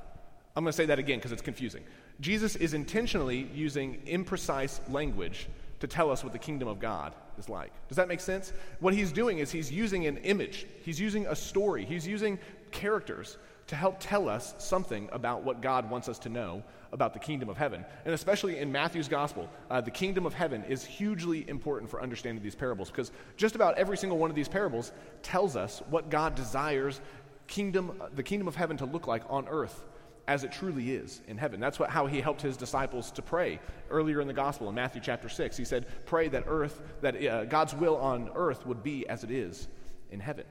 I'm 0.56 0.64
going 0.64 0.72
to 0.72 0.76
say 0.76 0.86
that 0.86 0.98
again 0.98 1.18
because 1.18 1.32
it's 1.32 1.42
confusing. 1.42 1.84
Jesus 2.20 2.56
is 2.56 2.72
intentionally 2.72 3.50
using 3.54 4.00
imprecise 4.06 4.80
language 4.90 5.48
to 5.80 5.86
tell 5.86 6.10
us 6.10 6.24
what 6.24 6.32
the 6.32 6.38
kingdom 6.38 6.68
of 6.68 6.80
God 6.80 7.12
is 7.42 7.48
like. 7.48 7.72
Does 7.88 7.96
that 7.96 8.08
make 8.08 8.20
sense? 8.20 8.52
What 8.80 8.94
he's 8.94 9.12
doing 9.12 9.38
is 9.38 9.50
he's 9.50 9.70
using 9.70 10.06
an 10.06 10.18
image, 10.18 10.66
he's 10.82 11.00
using 11.00 11.26
a 11.26 11.36
story, 11.36 11.84
he's 11.84 12.06
using 12.06 12.38
characters 12.70 13.38
to 13.66 13.76
help 13.76 13.96
tell 14.00 14.28
us 14.28 14.54
something 14.58 15.08
about 15.12 15.44
what 15.44 15.60
God 15.60 15.88
wants 15.90 16.08
us 16.08 16.18
to 16.20 16.28
know 16.28 16.62
about 16.92 17.14
the 17.14 17.18
kingdom 17.18 17.48
of 17.48 17.56
heaven. 17.56 17.84
And 18.04 18.12
especially 18.12 18.58
in 18.58 18.70
Matthew's 18.70 19.08
gospel, 19.08 19.48
uh, 19.70 19.80
the 19.80 19.90
kingdom 19.90 20.26
of 20.26 20.34
heaven 20.34 20.62
is 20.64 20.84
hugely 20.84 21.48
important 21.48 21.90
for 21.90 22.02
understanding 22.02 22.42
these 22.42 22.54
parables 22.54 22.90
because 22.90 23.12
just 23.36 23.54
about 23.54 23.78
every 23.78 23.96
single 23.96 24.18
one 24.18 24.30
of 24.30 24.36
these 24.36 24.48
parables 24.48 24.92
tells 25.22 25.56
us 25.56 25.82
what 25.88 26.10
God 26.10 26.34
desires 26.34 27.00
kingdom, 27.46 28.02
the 28.14 28.22
kingdom 28.22 28.48
of 28.48 28.56
heaven 28.56 28.76
to 28.78 28.84
look 28.84 29.06
like 29.06 29.22
on 29.28 29.48
earth 29.48 29.84
as 30.28 30.44
it 30.44 30.52
truly 30.52 30.92
is 30.92 31.20
in 31.26 31.36
heaven. 31.36 31.60
That's 31.60 31.78
what, 31.78 31.90
how 31.90 32.06
he 32.06 32.20
helped 32.20 32.42
his 32.42 32.56
disciples 32.56 33.10
to 33.12 33.22
pray 33.22 33.58
earlier 33.90 34.20
in 34.20 34.28
the 34.28 34.32
gospel 34.32 34.68
in 34.68 34.74
Matthew 34.74 35.00
chapter 35.00 35.28
6. 35.28 35.56
He 35.56 35.64
said, 35.64 35.86
Pray 36.06 36.28
that 36.28 36.44
earth, 36.46 36.80
that 37.00 37.24
uh, 37.24 37.44
God's 37.44 37.74
will 37.74 37.96
on 37.96 38.30
earth 38.34 38.66
would 38.66 38.82
be 38.82 39.06
as 39.08 39.24
it 39.24 39.30
is 39.30 39.68
in 40.10 40.20
heaven. 40.20 40.44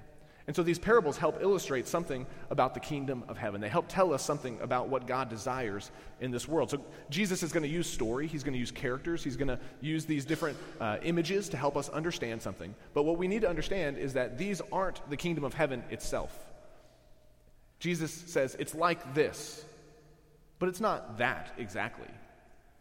And 0.48 0.56
so 0.56 0.64
these 0.64 0.80
parables 0.80 1.18
help 1.18 1.42
illustrate 1.42 1.88
something 1.88 2.26
about 2.50 2.74
the 2.74 2.80
kingdom 2.80 3.24
of 3.30 3.38
heaven. 3.38 3.62
They 3.62 3.70
help 3.70 3.86
tell 3.88 4.14
us 4.14 4.24
something 4.24 4.60
about 4.62 4.90
what 4.90 5.08
God 5.08 5.30
desires 5.30 5.92
in 6.20 6.32
this 6.32 6.48
world. 6.48 6.72
So 6.72 6.84
Jesus 7.10 7.44
is 7.44 7.52
going 7.52 7.64
to 7.64 7.70
use 7.70 7.88
story, 7.88 8.28
he's 8.28 8.44
going 8.44 8.54
to 8.54 8.60
use 8.60 8.72
characters, 8.72 9.24
he's 9.24 9.38
going 9.38 9.48
to 9.48 9.60
use 9.82 10.06
these 10.06 10.26
different 10.26 10.58
uh, 10.80 10.98
images 11.04 11.48
to 11.50 11.58
help 11.58 11.78
us 11.78 11.90
understand 11.90 12.42
something. 12.42 12.74
But 12.94 13.04
what 13.04 13.18
we 13.18 13.28
need 13.28 13.42
to 13.42 13.50
understand 13.50 13.98
is 13.98 14.14
that 14.14 14.38
these 14.38 14.62
aren't 14.72 15.08
the 15.10 15.18
kingdom 15.18 15.44
of 15.44 15.54
heaven 15.54 15.84
itself. 15.90 16.51
Jesus 17.82 18.12
says 18.28 18.56
it's 18.60 18.76
like 18.76 19.16
this, 19.16 19.66
but 20.60 20.70
it's 20.70 20.80
not 20.80 21.18
that 21.18 21.52
exactly. 21.58 22.08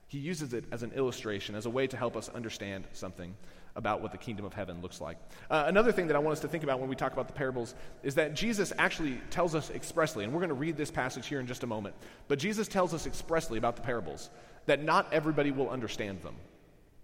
He 0.08 0.18
uses 0.18 0.52
it 0.52 0.66
as 0.70 0.82
an 0.82 0.92
illustration, 0.92 1.54
as 1.54 1.64
a 1.64 1.70
way 1.70 1.86
to 1.86 1.96
help 1.96 2.16
us 2.16 2.28
understand 2.28 2.84
something 2.92 3.34
about 3.76 4.02
what 4.02 4.12
the 4.12 4.18
kingdom 4.18 4.44
of 4.44 4.52
heaven 4.52 4.82
looks 4.82 5.00
like. 5.00 5.16
Uh, 5.50 5.64
another 5.66 5.90
thing 5.90 6.08
that 6.08 6.16
I 6.16 6.18
want 6.18 6.34
us 6.34 6.40
to 6.40 6.48
think 6.48 6.64
about 6.64 6.80
when 6.80 6.90
we 6.90 6.96
talk 6.96 7.14
about 7.14 7.28
the 7.28 7.32
parables 7.32 7.74
is 8.02 8.16
that 8.16 8.34
Jesus 8.34 8.74
actually 8.76 9.18
tells 9.30 9.54
us 9.54 9.70
expressly, 9.70 10.24
and 10.24 10.34
we're 10.34 10.40
going 10.40 10.50
to 10.50 10.54
read 10.54 10.76
this 10.76 10.90
passage 10.90 11.26
here 11.26 11.40
in 11.40 11.46
just 11.46 11.62
a 11.62 11.66
moment, 11.66 11.94
but 12.28 12.38
Jesus 12.38 12.68
tells 12.68 12.92
us 12.92 13.06
expressly 13.06 13.56
about 13.56 13.76
the 13.76 13.82
parables 13.82 14.28
that 14.66 14.82
not 14.82 15.10
everybody 15.12 15.50
will 15.50 15.70
understand 15.70 16.20
them. 16.20 16.34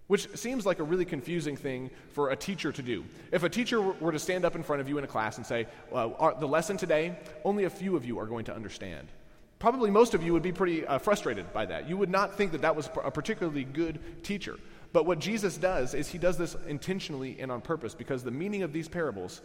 Which 0.07 0.29
seems 0.37 0.65
like 0.65 0.79
a 0.79 0.83
really 0.83 1.05
confusing 1.05 1.57
thing 1.57 1.89
for 2.11 2.29
a 2.29 2.35
teacher 2.35 2.71
to 2.71 2.81
do. 2.81 3.03
If 3.31 3.43
a 3.43 3.49
teacher 3.49 3.81
were 3.81 4.13
to 4.13 4.19
stand 4.19 4.45
up 4.45 4.55
in 4.55 4.63
front 4.63 4.81
of 4.81 4.87
you 4.87 4.97
in 4.97 5.03
a 5.03 5.07
class 5.07 5.37
and 5.37 5.45
say, 5.45 5.67
well, 5.91 6.37
The 6.39 6.47
lesson 6.47 6.77
today, 6.77 7.17
only 7.43 7.65
a 7.65 7.69
few 7.69 7.95
of 7.95 8.05
you 8.05 8.17
are 8.19 8.25
going 8.25 8.45
to 8.45 8.55
understand. 8.55 9.09
Probably 9.59 9.89
most 9.89 10.13
of 10.13 10.23
you 10.23 10.33
would 10.33 10.43
be 10.43 10.51
pretty 10.51 10.85
uh, 10.85 10.99
frustrated 10.99 11.51
by 11.51 11.65
that. 11.65 11.89
You 11.89 11.97
would 11.97 12.09
not 12.09 12.35
think 12.35 12.51
that 12.51 12.61
that 12.61 12.75
was 12.75 12.89
a 13.03 13.11
particularly 13.11 13.63
good 13.63 14.23
teacher. 14.23 14.57
But 14.93 15.05
what 15.05 15.19
Jesus 15.19 15.57
does 15.57 15.93
is 15.93 16.07
he 16.07 16.17
does 16.17 16.37
this 16.37 16.55
intentionally 16.67 17.37
and 17.39 17.51
on 17.51 17.61
purpose 17.61 17.93
because 17.93 18.23
the 18.23 18.31
meaning 18.31 18.63
of 18.63 18.71
these 18.71 18.87
parables 18.87 19.41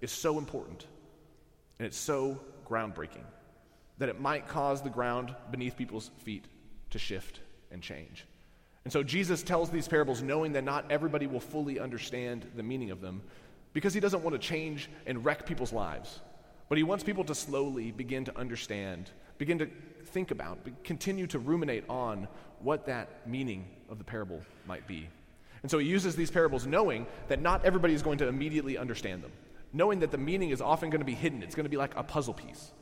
is 0.00 0.10
so 0.10 0.38
important 0.38 0.86
and 1.78 1.86
it's 1.86 1.96
so 1.96 2.40
groundbreaking 2.68 3.24
that 3.98 4.08
it 4.08 4.20
might 4.20 4.48
cause 4.48 4.82
the 4.82 4.90
ground 4.90 5.34
beneath 5.50 5.76
people's 5.76 6.10
feet 6.18 6.44
to 6.90 6.98
shift 6.98 7.40
and 7.70 7.82
change. 7.82 8.26
And 8.84 8.92
so 8.92 9.02
Jesus 9.02 9.42
tells 9.42 9.70
these 9.70 9.86
parables 9.86 10.22
knowing 10.22 10.52
that 10.52 10.64
not 10.64 10.90
everybody 10.90 11.26
will 11.26 11.40
fully 11.40 11.78
understand 11.78 12.46
the 12.56 12.62
meaning 12.62 12.90
of 12.90 13.00
them 13.00 13.22
because 13.72 13.94
he 13.94 14.00
doesn't 14.00 14.22
want 14.22 14.34
to 14.34 14.38
change 14.38 14.90
and 15.06 15.24
wreck 15.24 15.46
people's 15.46 15.72
lives. 15.72 16.20
But 16.68 16.78
he 16.78 16.84
wants 16.84 17.04
people 17.04 17.24
to 17.24 17.34
slowly 17.34 17.92
begin 17.92 18.24
to 18.24 18.36
understand, 18.38 19.10
begin 19.38 19.58
to 19.58 19.68
think 20.06 20.30
about, 20.30 20.58
continue 20.84 21.26
to 21.28 21.38
ruminate 21.38 21.84
on 21.88 22.26
what 22.60 22.86
that 22.86 23.26
meaning 23.26 23.66
of 23.88 23.98
the 23.98 24.04
parable 24.04 24.40
might 24.66 24.86
be. 24.86 25.08
And 25.62 25.70
so 25.70 25.78
he 25.78 25.86
uses 25.86 26.16
these 26.16 26.30
parables 26.30 26.66
knowing 26.66 27.06
that 27.28 27.40
not 27.40 27.64
everybody 27.64 27.94
is 27.94 28.02
going 28.02 28.18
to 28.18 28.26
immediately 28.26 28.76
understand 28.76 29.22
them, 29.22 29.30
knowing 29.72 30.00
that 30.00 30.10
the 30.10 30.18
meaning 30.18 30.50
is 30.50 30.60
often 30.60 30.90
going 30.90 31.00
to 31.00 31.06
be 31.06 31.14
hidden. 31.14 31.42
It's 31.42 31.54
going 31.54 31.64
to 31.64 31.70
be 31.70 31.76
like 31.76 31.96
a 31.96 32.02
puzzle 32.02 32.34
piece 32.34 32.72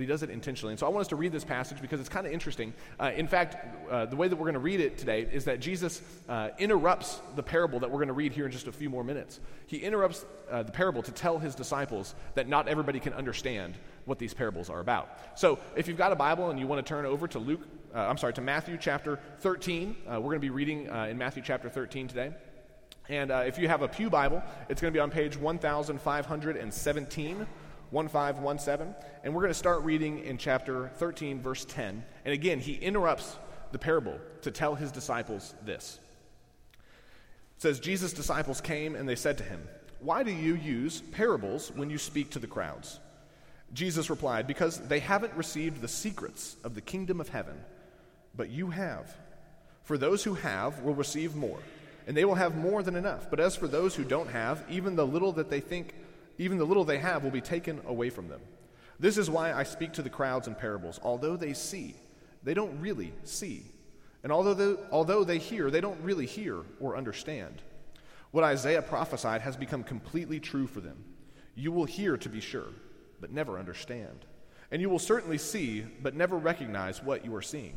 but 0.00 0.04
he 0.04 0.08
does 0.08 0.22
it 0.22 0.30
intentionally. 0.30 0.72
And 0.72 0.80
so 0.80 0.86
I 0.86 0.88
want 0.88 1.02
us 1.02 1.08
to 1.08 1.16
read 1.16 1.30
this 1.30 1.44
passage 1.44 1.82
because 1.82 2.00
it's 2.00 2.08
kind 2.08 2.26
of 2.26 2.32
interesting. 2.32 2.72
Uh, 2.98 3.10
in 3.14 3.28
fact, 3.28 3.58
uh, 3.90 4.06
the 4.06 4.16
way 4.16 4.28
that 4.28 4.36
we're 4.36 4.46
going 4.46 4.54
to 4.54 4.58
read 4.58 4.80
it 4.80 4.96
today 4.96 5.28
is 5.30 5.44
that 5.44 5.60
Jesus 5.60 6.00
uh, 6.26 6.48
interrupts 6.58 7.20
the 7.36 7.42
parable 7.42 7.80
that 7.80 7.90
we're 7.90 7.98
going 7.98 8.08
to 8.08 8.14
read 8.14 8.32
here 8.32 8.46
in 8.46 8.50
just 8.50 8.66
a 8.66 8.72
few 8.72 8.88
more 8.88 9.04
minutes. 9.04 9.40
He 9.66 9.76
interrupts 9.76 10.24
uh, 10.50 10.62
the 10.62 10.72
parable 10.72 11.02
to 11.02 11.12
tell 11.12 11.38
his 11.38 11.54
disciples 11.54 12.14
that 12.32 12.48
not 12.48 12.66
everybody 12.66 12.98
can 12.98 13.12
understand 13.12 13.74
what 14.06 14.18
these 14.18 14.32
parables 14.32 14.70
are 14.70 14.80
about. 14.80 15.18
So 15.34 15.58
if 15.76 15.86
you've 15.86 15.98
got 15.98 16.12
a 16.12 16.16
Bible 16.16 16.48
and 16.48 16.58
you 16.58 16.66
want 16.66 16.82
to 16.82 16.88
turn 16.88 17.04
over 17.04 17.28
to 17.28 17.38
Luke, 17.38 17.60
uh, 17.94 17.98
I'm 17.98 18.16
sorry, 18.16 18.32
to 18.32 18.40
Matthew 18.40 18.78
chapter 18.80 19.20
13, 19.40 19.96
uh, 20.08 20.14
we're 20.14 20.30
going 20.30 20.36
to 20.36 20.40
be 20.40 20.48
reading 20.48 20.86
in 20.86 21.18
Matthew 21.18 21.42
chapter 21.44 21.68
13 21.68 22.08
today. 22.08 22.32
And 23.10 23.30
if 23.30 23.58
you 23.58 23.68
have 23.68 23.82
a 23.82 23.88
Pew 23.88 24.08
Bible, 24.08 24.42
it's 24.70 24.80
going 24.80 24.94
to 24.94 24.96
be 24.96 25.00
on 25.00 25.10
page 25.10 25.36
1517. 25.36 27.46
1517. 27.90 28.94
And 29.24 29.34
we're 29.34 29.42
going 29.42 29.50
to 29.50 29.58
start 29.58 29.82
reading 29.82 30.24
in 30.24 30.38
chapter 30.38 30.90
13, 30.96 31.40
verse 31.40 31.64
10. 31.64 32.04
And 32.24 32.34
again, 32.34 32.60
he 32.60 32.74
interrupts 32.74 33.36
the 33.72 33.78
parable 33.78 34.18
to 34.42 34.50
tell 34.50 34.74
his 34.74 34.92
disciples 34.92 35.54
this. 35.64 35.98
It 37.56 37.62
says, 37.62 37.80
Jesus' 37.80 38.12
disciples 38.12 38.60
came 38.60 38.94
and 38.94 39.08
they 39.08 39.16
said 39.16 39.38
to 39.38 39.44
him, 39.44 39.66
Why 40.00 40.22
do 40.22 40.32
you 40.32 40.54
use 40.54 41.00
parables 41.12 41.70
when 41.74 41.90
you 41.90 41.98
speak 41.98 42.30
to 42.30 42.38
the 42.38 42.46
crowds? 42.46 42.98
Jesus 43.72 44.10
replied, 44.10 44.46
Because 44.46 44.78
they 44.88 45.00
haven't 45.00 45.34
received 45.34 45.80
the 45.80 45.88
secrets 45.88 46.56
of 46.64 46.74
the 46.74 46.80
kingdom 46.80 47.20
of 47.20 47.28
heaven, 47.28 47.60
but 48.34 48.50
you 48.50 48.70
have. 48.70 49.14
For 49.82 49.98
those 49.98 50.24
who 50.24 50.34
have 50.34 50.80
will 50.82 50.94
receive 50.94 51.34
more, 51.34 51.58
and 52.06 52.16
they 52.16 52.24
will 52.24 52.34
have 52.34 52.56
more 52.56 52.82
than 52.82 52.96
enough. 52.96 53.28
But 53.30 53.40
as 53.40 53.56
for 53.56 53.68
those 53.68 53.94
who 53.94 54.04
don't 54.04 54.30
have, 54.30 54.64
even 54.68 54.96
the 54.96 55.06
little 55.06 55.32
that 55.32 55.50
they 55.50 55.60
think, 55.60 55.94
even 56.40 56.58
the 56.58 56.64
little 56.64 56.84
they 56.84 56.98
have 56.98 57.22
will 57.22 57.30
be 57.30 57.40
taken 57.40 57.80
away 57.86 58.10
from 58.10 58.28
them. 58.28 58.40
This 58.98 59.16
is 59.16 59.30
why 59.30 59.52
I 59.52 59.62
speak 59.62 59.92
to 59.92 60.02
the 60.02 60.10
crowds 60.10 60.48
in 60.48 60.54
parables. 60.54 60.98
Although 61.02 61.36
they 61.36 61.52
see, 61.52 61.94
they 62.42 62.54
don't 62.54 62.80
really 62.80 63.12
see. 63.24 63.64
And 64.22 64.32
although 64.32 64.54
they, 64.54 64.82
although 64.90 65.22
they 65.22 65.38
hear, 65.38 65.70
they 65.70 65.80
don't 65.80 66.00
really 66.02 66.26
hear 66.26 66.62
or 66.80 66.96
understand. 66.96 67.62
What 68.30 68.44
Isaiah 68.44 68.82
prophesied 68.82 69.42
has 69.42 69.56
become 69.56 69.84
completely 69.84 70.40
true 70.40 70.66
for 70.66 70.80
them. 70.80 71.04
You 71.54 71.72
will 71.72 71.84
hear 71.84 72.16
to 72.16 72.28
be 72.28 72.40
sure 72.40 72.68
but 73.20 73.32
never 73.32 73.58
understand. 73.58 74.24
And 74.70 74.80
you 74.80 74.88
will 74.88 74.98
certainly 74.98 75.38
see, 75.38 75.82
but 75.82 76.14
never 76.14 76.36
recognize 76.38 77.02
what 77.02 77.24
you 77.24 77.34
are 77.34 77.42
seeing. 77.42 77.76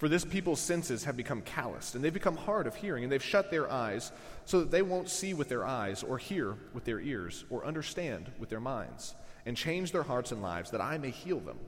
For 0.00 0.08
this 0.08 0.24
people's 0.24 0.60
senses 0.60 1.04
have 1.04 1.14
become 1.14 1.42
calloused, 1.42 1.94
and 1.94 2.02
they've 2.02 2.10
become 2.10 2.38
hard 2.38 2.66
of 2.66 2.74
hearing, 2.74 3.04
and 3.04 3.12
they've 3.12 3.22
shut 3.22 3.50
their 3.50 3.70
eyes, 3.70 4.12
so 4.46 4.60
that 4.60 4.70
they 4.70 4.80
won't 4.80 5.10
see 5.10 5.34
with 5.34 5.50
their 5.50 5.66
eyes, 5.66 6.02
or 6.02 6.16
hear 6.16 6.56
with 6.72 6.86
their 6.86 7.00
ears, 7.00 7.44
or 7.50 7.66
understand 7.66 8.32
with 8.38 8.48
their 8.48 8.60
minds, 8.60 9.14
and 9.44 9.58
change 9.58 9.92
their 9.92 10.02
hearts 10.02 10.32
and 10.32 10.40
lives, 10.40 10.70
that 10.70 10.80
I 10.80 10.96
may 10.96 11.10
heal 11.10 11.38
them. 11.38 11.58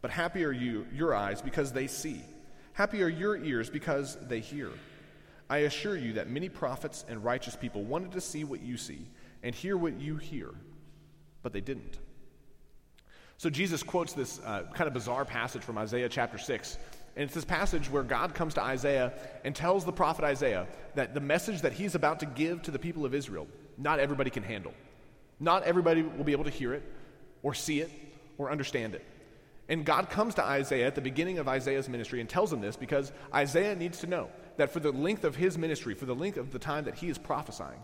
But 0.00 0.10
happy 0.10 0.44
are 0.44 0.50
you, 0.50 0.88
your 0.92 1.14
eyes, 1.14 1.40
because 1.40 1.70
they 1.70 1.86
see. 1.86 2.24
Happy 2.72 3.00
are 3.00 3.08
your 3.08 3.36
ears, 3.36 3.70
because 3.70 4.18
they 4.26 4.40
hear. 4.40 4.70
I 5.48 5.58
assure 5.58 5.96
you 5.96 6.14
that 6.14 6.28
many 6.28 6.48
prophets 6.48 7.04
and 7.08 7.22
righteous 7.22 7.54
people 7.54 7.84
wanted 7.84 8.10
to 8.10 8.20
see 8.20 8.42
what 8.42 8.60
you 8.60 8.76
see, 8.76 9.06
and 9.44 9.54
hear 9.54 9.76
what 9.76 10.00
you 10.00 10.16
hear, 10.16 10.50
but 11.44 11.52
they 11.52 11.60
didn't. 11.60 11.96
So 13.36 13.48
Jesus 13.48 13.84
quotes 13.84 14.14
this 14.14 14.40
uh, 14.44 14.64
kind 14.74 14.88
of 14.88 14.94
bizarre 14.94 15.24
passage 15.24 15.62
from 15.62 15.78
Isaiah 15.78 16.08
chapter 16.08 16.38
6. 16.38 16.76
And 17.14 17.24
it's 17.24 17.34
this 17.34 17.44
passage 17.44 17.90
where 17.90 18.02
God 18.02 18.34
comes 18.34 18.54
to 18.54 18.62
Isaiah 18.62 19.12
and 19.44 19.54
tells 19.54 19.84
the 19.84 19.92
prophet 19.92 20.24
Isaiah 20.24 20.66
that 20.94 21.14
the 21.14 21.20
message 21.20 21.62
that 21.62 21.72
he's 21.72 21.94
about 21.94 22.20
to 22.20 22.26
give 22.26 22.62
to 22.62 22.70
the 22.70 22.78
people 22.78 23.04
of 23.04 23.14
Israel, 23.14 23.46
not 23.76 24.00
everybody 24.00 24.30
can 24.30 24.42
handle. 24.42 24.72
Not 25.38 25.64
everybody 25.64 26.02
will 26.02 26.24
be 26.24 26.32
able 26.32 26.44
to 26.44 26.50
hear 26.50 26.72
it 26.72 26.82
or 27.42 27.52
see 27.54 27.80
it 27.80 27.90
or 28.38 28.50
understand 28.50 28.94
it. 28.94 29.04
And 29.68 29.84
God 29.84 30.10
comes 30.10 30.34
to 30.36 30.44
Isaiah 30.44 30.86
at 30.86 30.94
the 30.94 31.00
beginning 31.00 31.38
of 31.38 31.48
Isaiah's 31.48 31.88
ministry 31.88 32.20
and 32.20 32.28
tells 32.28 32.52
him 32.52 32.60
this 32.60 32.76
because 32.76 33.12
Isaiah 33.34 33.74
needs 33.74 34.00
to 34.00 34.06
know 34.06 34.30
that 34.56 34.70
for 34.70 34.80
the 34.80 34.92
length 34.92 35.24
of 35.24 35.36
his 35.36 35.58
ministry, 35.58 35.94
for 35.94 36.06
the 36.06 36.14
length 36.14 36.36
of 36.36 36.50
the 36.50 36.58
time 36.58 36.84
that 36.84 36.94
he 36.94 37.08
is 37.08 37.18
prophesying, 37.18 37.80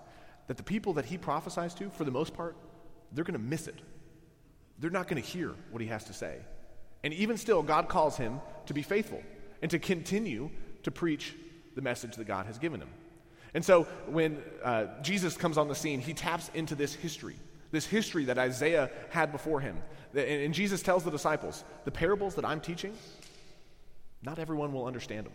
that 0.47 0.57
the 0.57 0.63
people 0.63 0.95
that 0.95 1.05
he 1.05 1.19
prophesies 1.19 1.75
to, 1.75 1.91
for 1.91 2.05
the 2.05 2.11
most 2.11 2.35
part, 2.35 2.57
they're 3.13 3.25
going 3.25 3.39
to 3.39 3.45
miss 3.45 3.69
it 3.69 3.81
they're 4.79 4.91
not 4.91 5.09
going 5.09 5.21
to 5.21 5.29
hear 5.29 5.55
what 5.71 5.83
he 5.83 5.89
has 5.89 6.05
to 6.05 6.13
say. 6.13 6.39
And 7.05 7.15
even 7.15 7.37
still, 7.37 7.63
God 7.63 7.89
calls 7.89 8.17
him 8.17 8.41
to 8.67 8.75
be 8.75 8.83
faithful 8.83 9.23
and 9.63 9.71
to 9.71 9.79
continue 9.79 10.51
to 10.83 10.91
preach 10.91 11.35
the 11.75 11.83
message 11.83 12.17
that 12.17 12.27
God 12.27 12.47
has 12.47 12.59
given 12.59 12.81
him. 12.81 12.89
And 13.55 13.65
so 13.65 13.85
when 14.07 14.43
uh, 14.63 14.87
Jesus 15.03 15.37
comes 15.37 15.59
on 15.59 15.69
the 15.69 15.75
scene, 15.75 16.01
he 16.01 16.13
taps 16.13 16.51
into 16.55 16.75
this 16.75 16.95
history, 16.95 17.37
this 17.71 17.87
history 17.87 18.27
that 18.27 18.39
Isaiah 18.39 18.91
had 19.11 19.33
before 19.33 19.61
him. 19.61 19.77
And, 20.13 20.27
and 20.27 20.55
Jesus 20.55 20.83
tells 20.83 21.05
the 21.05 21.11
disciples, 21.11 21.65
the 21.85 21.91
parables 21.91 22.35
that 22.35 22.45
I'm 22.45 22.61
teaching, 22.61 22.95
not 24.23 24.39
everyone 24.39 24.73
will 24.73 24.87
understand 24.87 25.27
them. 25.27 25.33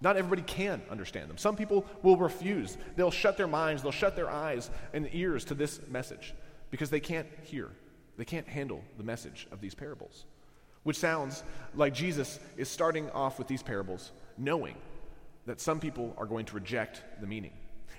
Not 0.00 0.16
everybody 0.16 0.42
can 0.42 0.80
understand 0.90 1.28
them. 1.28 1.36
Some 1.36 1.56
people 1.56 1.84
will 2.02 2.16
refuse. 2.16 2.78
They'll 2.96 3.10
shut 3.10 3.36
their 3.36 3.46
minds, 3.46 3.82
they'll 3.82 3.92
shut 3.92 4.16
their 4.16 4.30
eyes 4.30 4.70
and 4.94 5.08
ears 5.12 5.44
to 5.46 5.54
this 5.54 5.80
message 5.88 6.34
because 6.70 6.88
they 6.88 7.00
can't 7.00 7.26
hear. 7.42 7.70
They 8.16 8.24
can't 8.24 8.48
handle 8.48 8.82
the 8.96 9.04
message 9.04 9.46
of 9.52 9.60
these 9.60 9.74
parables. 9.74 10.24
Which 10.82 10.98
sounds 10.98 11.42
like 11.74 11.94
Jesus 11.94 12.40
is 12.56 12.68
starting 12.68 13.10
off 13.10 13.38
with 13.38 13.48
these 13.48 13.62
parables 13.62 14.12
knowing 14.38 14.74
that 15.46 15.60
some 15.60 15.80
people 15.80 16.14
are 16.16 16.26
going 16.26 16.46
to 16.46 16.54
reject 16.54 17.02
the 17.20 17.26
meaning. 17.26 17.52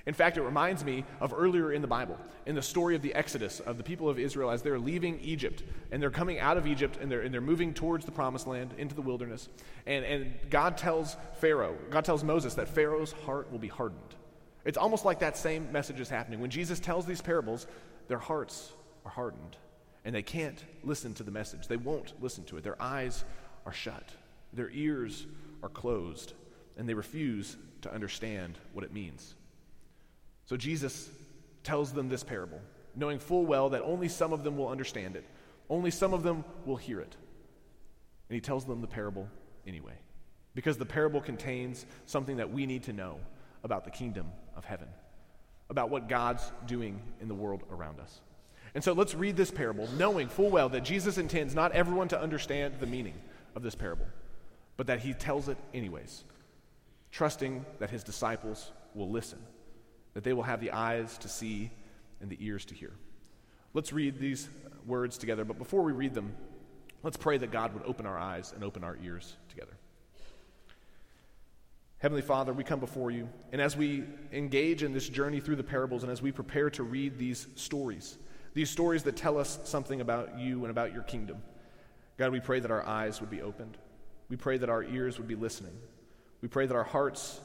In 0.08 0.16
fact, 0.16 0.38
it 0.38 0.42
reminds 0.42 0.84
me 0.84 1.06
of 1.20 1.32
earlier 1.32 1.74
in 1.74 1.82
the 1.82 1.88
Bible, 1.88 2.18
in 2.48 2.56
the 2.56 2.62
story 2.62 2.96
of 2.96 3.04
the 3.04 3.14
Exodus 3.14 3.60
of 3.60 3.78
the 3.78 3.84
people 3.84 4.10
of 4.10 4.18
Israel 4.18 4.50
as 4.50 4.64
they're 4.64 4.80
leaving 4.80 5.20
Egypt 5.20 5.62
and 5.92 6.02
they're 6.02 6.10
coming 6.10 6.40
out 6.40 6.58
of 6.58 6.66
Egypt 6.66 6.98
and 7.00 7.12
they're, 7.12 7.22
and 7.22 7.32
they're 7.32 7.40
moving 7.40 7.74
towards 7.74 8.06
the 8.06 8.12
promised 8.12 8.48
land 8.48 8.74
into 8.80 8.96
the 8.96 9.02
wilderness. 9.02 9.48
And, 9.86 10.04
and 10.04 10.34
God 10.50 10.76
tells 10.76 11.18
Pharaoh, 11.40 11.78
God 11.92 12.04
tells 12.04 12.24
Moses 12.24 12.56
that 12.56 12.68
Pharaoh's 12.68 13.12
heart 13.12 13.52
will 13.52 13.60
be 13.60 13.68
hardened. 13.68 14.02
It's 14.66 14.78
almost 14.78 15.06
like 15.06 15.20
that 15.20 15.38
same 15.38 15.72
message 15.72 16.00
is 16.00 16.10
happening. 16.10 16.40
When 16.40 16.50
Jesus 16.52 16.80
tells 16.80 17.06
these 17.06 17.22
parables, 17.22 17.68
their 18.08 18.20
hearts 18.20 18.72
are 19.06 19.12
hardened 19.12 19.58
and 20.04 20.16
they 20.16 20.24
can't 20.24 20.64
listen 20.84 21.14
to 21.16 21.24
the 21.24 21.32
message. 21.32 21.68
They 21.68 21.78
won't 21.78 22.14
listen 22.22 22.44
to 22.46 22.58
it. 22.58 22.64
Their 22.64 22.82
eyes 22.82 23.24
are 23.66 23.74
shut, 23.74 24.10
their 24.54 24.70
ears 24.72 25.26
are 25.64 25.70
closed, 25.70 26.34
and 26.78 26.88
they 26.90 26.94
refuse 26.94 27.58
to 27.82 27.94
understand 27.94 28.58
what 28.74 28.84
it 28.84 28.94
means. 28.94 29.36
So 30.46 30.58
Jesus 30.58 31.10
tells 31.64 31.94
them 31.94 32.10
this 32.10 32.24
parable, 32.24 32.60
knowing 32.96 33.20
full 33.20 33.46
well 33.46 33.70
that 33.70 33.84
only 33.84 34.08
some 34.08 34.34
of 34.34 34.44
them 34.44 34.58
will 34.58 34.70
understand 34.70 35.16
it, 35.16 35.26
only 35.70 35.92
some 35.92 36.14
of 36.14 36.24
them 36.24 36.44
will 36.66 36.76
hear 36.76 37.00
it. 37.00 37.16
And 38.30 38.36
he 38.36 38.42
tells 38.42 38.66
them 38.66 38.82
the 38.82 38.88
parable 38.88 39.28
anyway, 39.68 39.94
because 40.56 40.78
the 40.78 40.86
parable 40.86 41.22
contains 41.22 41.86
something 42.06 42.38
that 42.38 42.52
we 42.52 42.66
need 42.66 42.84
to 42.84 42.94
know 42.94 43.20
about 43.64 43.86
the 43.86 43.92
kingdom 43.92 44.28
of 44.56 44.66
heaven, 44.66 44.88
about 45.70 45.90
what 45.90 46.10
God's 46.10 46.52
doing 46.66 47.02
in 47.22 47.28
the 47.28 47.36
world 47.36 47.64
around 47.72 48.00
us. 48.00 48.20
And 48.74 48.84
so 48.84 48.94
let's 48.94 49.14
read 49.14 49.36
this 49.36 49.52
parable, 49.52 49.88
knowing 49.98 50.30
full 50.30 50.50
well 50.50 50.70
that 50.70 50.82
Jesus 50.82 51.18
intends 51.18 51.54
not 51.54 51.74
everyone 51.74 52.08
to 52.10 52.22
understand 52.22 52.76
the 52.80 52.88
meaning 52.88 53.16
of 53.56 53.64
this 53.64 53.76
parable, 53.76 54.06
but 54.78 54.88
that 54.88 55.00
he 55.00 55.14
tells 55.14 55.50
it 55.50 55.58
anyways, 55.74 56.24
trusting 57.12 57.66
that 57.80 57.90
his 57.90 58.04
disciples 58.04 58.72
will 58.94 59.10
listen, 59.10 59.40
that 60.14 60.24
they 60.24 60.34
will 60.34 60.44
have 60.44 60.62
the 60.62 60.72
eyes 60.72 61.18
to 61.20 61.28
see 61.28 61.70
and 62.22 62.30
the 62.30 62.38
ears 62.40 62.64
to 62.66 62.74
hear. 62.74 62.94
Let's 63.74 63.92
read 63.92 64.20
these 64.20 64.50
words 64.86 65.18
together, 65.18 65.44
but 65.44 65.58
before 65.58 65.82
we 65.82 65.92
read 65.92 66.14
them, 66.14 66.34
let's 67.04 67.18
pray 67.18 67.38
that 67.38 67.52
God 67.52 67.74
would 67.74 67.84
open 67.86 68.06
our 68.06 68.18
eyes 68.18 68.54
and 68.54 68.64
open 68.64 68.84
our 68.84 68.98
ears 69.04 69.36
together. 69.50 69.74
Heavenly 71.98 72.24
Father, 72.24 72.52
we 72.52 72.64
come 72.64 72.80
before 72.80 73.12
you, 73.12 73.30
and 73.52 73.62
as 73.62 73.78
we 73.78 74.06
engage 74.32 74.82
in 74.82 74.92
this 74.92 75.08
journey 75.08 75.40
through 75.40 75.58
the 75.58 75.64
parables 75.64 76.04
and 76.04 76.12
as 76.12 76.22
we 76.22 76.32
prepare 76.32 76.70
to 76.72 76.84
read 76.84 77.18
these 77.18 77.48
stories, 77.56 78.18
these 78.54 78.70
stories 78.70 79.04
that 79.04 79.16
tell 79.16 79.38
us 79.38 79.60
something 79.64 80.02
about 80.02 80.38
you 80.38 80.64
and 80.64 80.72
about 80.72 80.94
your 80.94 81.04
kingdom. 81.04 81.42
God, 82.18 82.32
we 82.32 82.40
pray 82.40 82.60
that 82.60 82.72
our 82.72 82.86
eyes 82.86 83.22
would 83.22 83.30
be 83.30 83.42
opened. 83.42 83.78
We 84.30 84.36
pray 84.38 84.58
that 84.58 84.70
our 84.70 84.84
ears 84.84 85.18
would 85.18 85.28
be 85.28 85.36
listening. 85.36 85.78
We 86.42 86.48
pray 86.48 86.66
that 86.66 86.76
our 86.76 86.84
hearts 86.84 87.40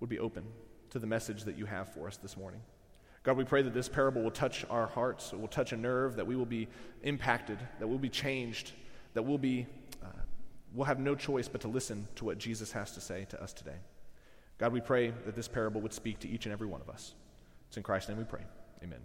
would 0.00 0.10
be 0.10 0.18
open 0.18 0.44
to 0.90 0.98
the 0.98 1.06
message 1.06 1.44
that 1.44 1.56
you 1.56 1.66
have 1.66 1.92
for 1.92 2.06
us 2.06 2.16
this 2.16 2.36
morning. 2.36 2.60
God, 3.24 3.36
we 3.36 3.44
pray 3.44 3.62
that 3.62 3.72
this 3.72 3.88
parable 3.88 4.22
will 4.22 4.30
touch 4.30 4.66
our 4.68 4.86
hearts, 4.86 5.32
it 5.32 5.40
will 5.40 5.48
touch 5.48 5.72
a 5.72 5.76
nerve, 5.76 6.16
that 6.16 6.26
we 6.26 6.36
will 6.36 6.44
be 6.44 6.68
impacted, 7.02 7.58
that 7.80 7.86
we'll 7.86 7.98
be 7.98 8.10
changed, 8.10 8.72
that 9.14 9.22
we'll 9.22 9.38
be, 9.38 9.66
uh, 10.02 10.08
we'll 10.74 10.84
have 10.84 11.00
no 11.00 11.14
choice 11.14 11.48
but 11.48 11.62
to 11.62 11.68
listen 11.68 12.06
to 12.16 12.26
what 12.26 12.36
Jesus 12.36 12.70
has 12.72 12.92
to 12.92 13.00
say 13.00 13.26
to 13.30 13.42
us 13.42 13.54
today. 13.54 13.76
God, 14.58 14.72
we 14.72 14.80
pray 14.80 15.12
that 15.24 15.34
this 15.34 15.48
parable 15.48 15.80
would 15.80 15.94
speak 15.94 16.20
to 16.20 16.28
each 16.28 16.44
and 16.44 16.52
every 16.52 16.66
one 16.66 16.82
of 16.82 16.90
us. 16.90 17.14
It's 17.68 17.76
in 17.76 17.82
Christ's 17.82 18.10
name 18.10 18.18
we 18.18 18.24
pray. 18.24 18.42
Amen. 18.82 19.00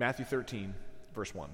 Matthew 0.00 0.24
13, 0.24 0.74
verse 1.14 1.34
1. 1.34 1.50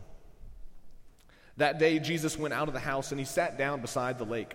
That 1.56 1.80
day, 1.80 1.98
Jesus 1.98 2.38
went 2.38 2.54
out 2.54 2.68
of 2.68 2.74
the 2.74 2.80
house 2.80 3.10
and 3.10 3.18
he 3.18 3.26
sat 3.26 3.58
down 3.58 3.80
beside 3.80 4.18
the 4.18 4.24
lake. 4.24 4.54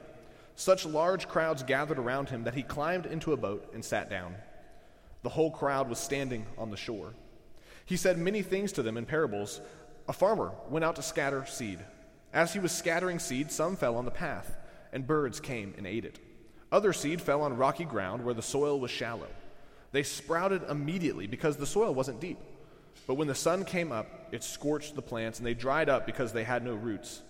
Such 0.56 0.86
large 0.86 1.28
crowds 1.28 1.62
gathered 1.62 2.00
around 2.00 2.30
him 2.30 2.46
that 2.46 2.54
he 2.54 2.64
climbed 2.64 3.06
into 3.06 3.34
a 3.34 3.38
boat 3.38 3.70
and 3.74 3.84
sat 3.84 4.10
down. 4.10 4.36
The 5.24 5.30
whole 5.30 5.52
crowd 5.52 5.90
was 5.90 6.00
standing 6.00 6.46
on 6.58 6.72
the 6.72 6.78
shore. 6.78 7.14
He 7.86 7.98
said 7.98 8.18
many 8.18 8.42
things 8.42 8.72
to 8.74 8.82
them 8.82 8.96
in 8.96 9.06
parables. 9.06 9.60
A 10.08 10.14
farmer 10.14 10.54
went 10.70 10.86
out 10.86 10.96
to 10.96 11.02
scatter 11.02 11.46
seed. 11.46 11.80
As 12.32 12.54
he 12.54 12.60
was 12.60 12.72
scattering 12.72 13.20
seed, 13.20 13.52
some 13.52 13.76
fell 13.76 13.98
on 13.98 14.06
the 14.06 14.12
path, 14.12 14.56
and 14.94 15.06
birds 15.06 15.42
came 15.42 15.74
and 15.78 15.86
ate 15.86 16.06
it. 16.06 16.18
Other 16.72 16.94
seed 16.94 17.22
fell 17.22 17.42
on 17.42 17.58
rocky 17.58 17.84
ground 17.84 18.24
where 18.24 18.34
the 18.34 18.42
soil 18.42 18.80
was 18.80 18.90
shallow. 18.90 19.28
They 19.92 20.04
sprouted 20.04 20.64
immediately 20.70 21.28
because 21.28 21.58
the 21.58 21.66
soil 21.66 21.94
wasn't 21.94 22.22
deep. 22.22 22.38
But 23.08 23.16
when 23.16 23.28
the 23.28 23.36
sun 23.36 23.66
came 23.66 23.92
up, 23.92 24.30
it 24.32 24.44
scorched 24.44 24.96
the 24.96 25.02
plants, 25.02 25.40
and 25.40 25.46
they 25.46 25.54
dried 25.54 25.90
up 25.90 26.06
because 26.06 26.34
they 26.34 26.44
had 26.44 26.64
no 26.64 26.76
roots. 26.76 27.22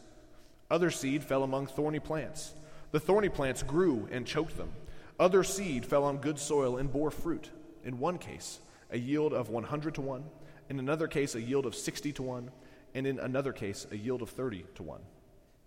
Other 0.70 0.92
seed 0.92 1.24
fell 1.24 1.44
among 1.44 1.68
thorny 1.68 2.00
plants. 2.00 2.54
The 2.92 3.00
thorny 3.00 3.30
plants 3.30 3.64
grew 3.64 4.08
and 4.12 4.28
choked 4.28 4.58
them. 4.58 4.72
Other 5.20 5.44
seed 5.44 5.86
fell 5.86 6.04
on 6.04 6.18
good 6.18 6.40
soil 6.40 6.78
and 6.78 6.92
bore 6.92 7.12
fruit. 7.12 7.50
In 7.84 8.00
one 8.00 8.18
case, 8.18 8.60
a 8.92 8.98
yield 8.98 9.34
of 9.34 9.50
100 9.50 9.96
to 9.96 10.02
1, 10.02 10.24
in 10.70 10.80
another 10.80 11.08
case, 11.08 11.36
a 11.36 11.42
yield 11.42 11.66
of 11.66 11.76
60 11.76 12.14
to 12.14 12.24
1, 12.24 12.52
and 12.94 13.08
in 13.08 13.20
another 13.20 13.54
case, 13.54 13.88
a 13.92 13.98
yield 13.98 14.22
of 14.22 14.30
30 14.30 14.66
to 14.76 14.84
1. 14.84 15.02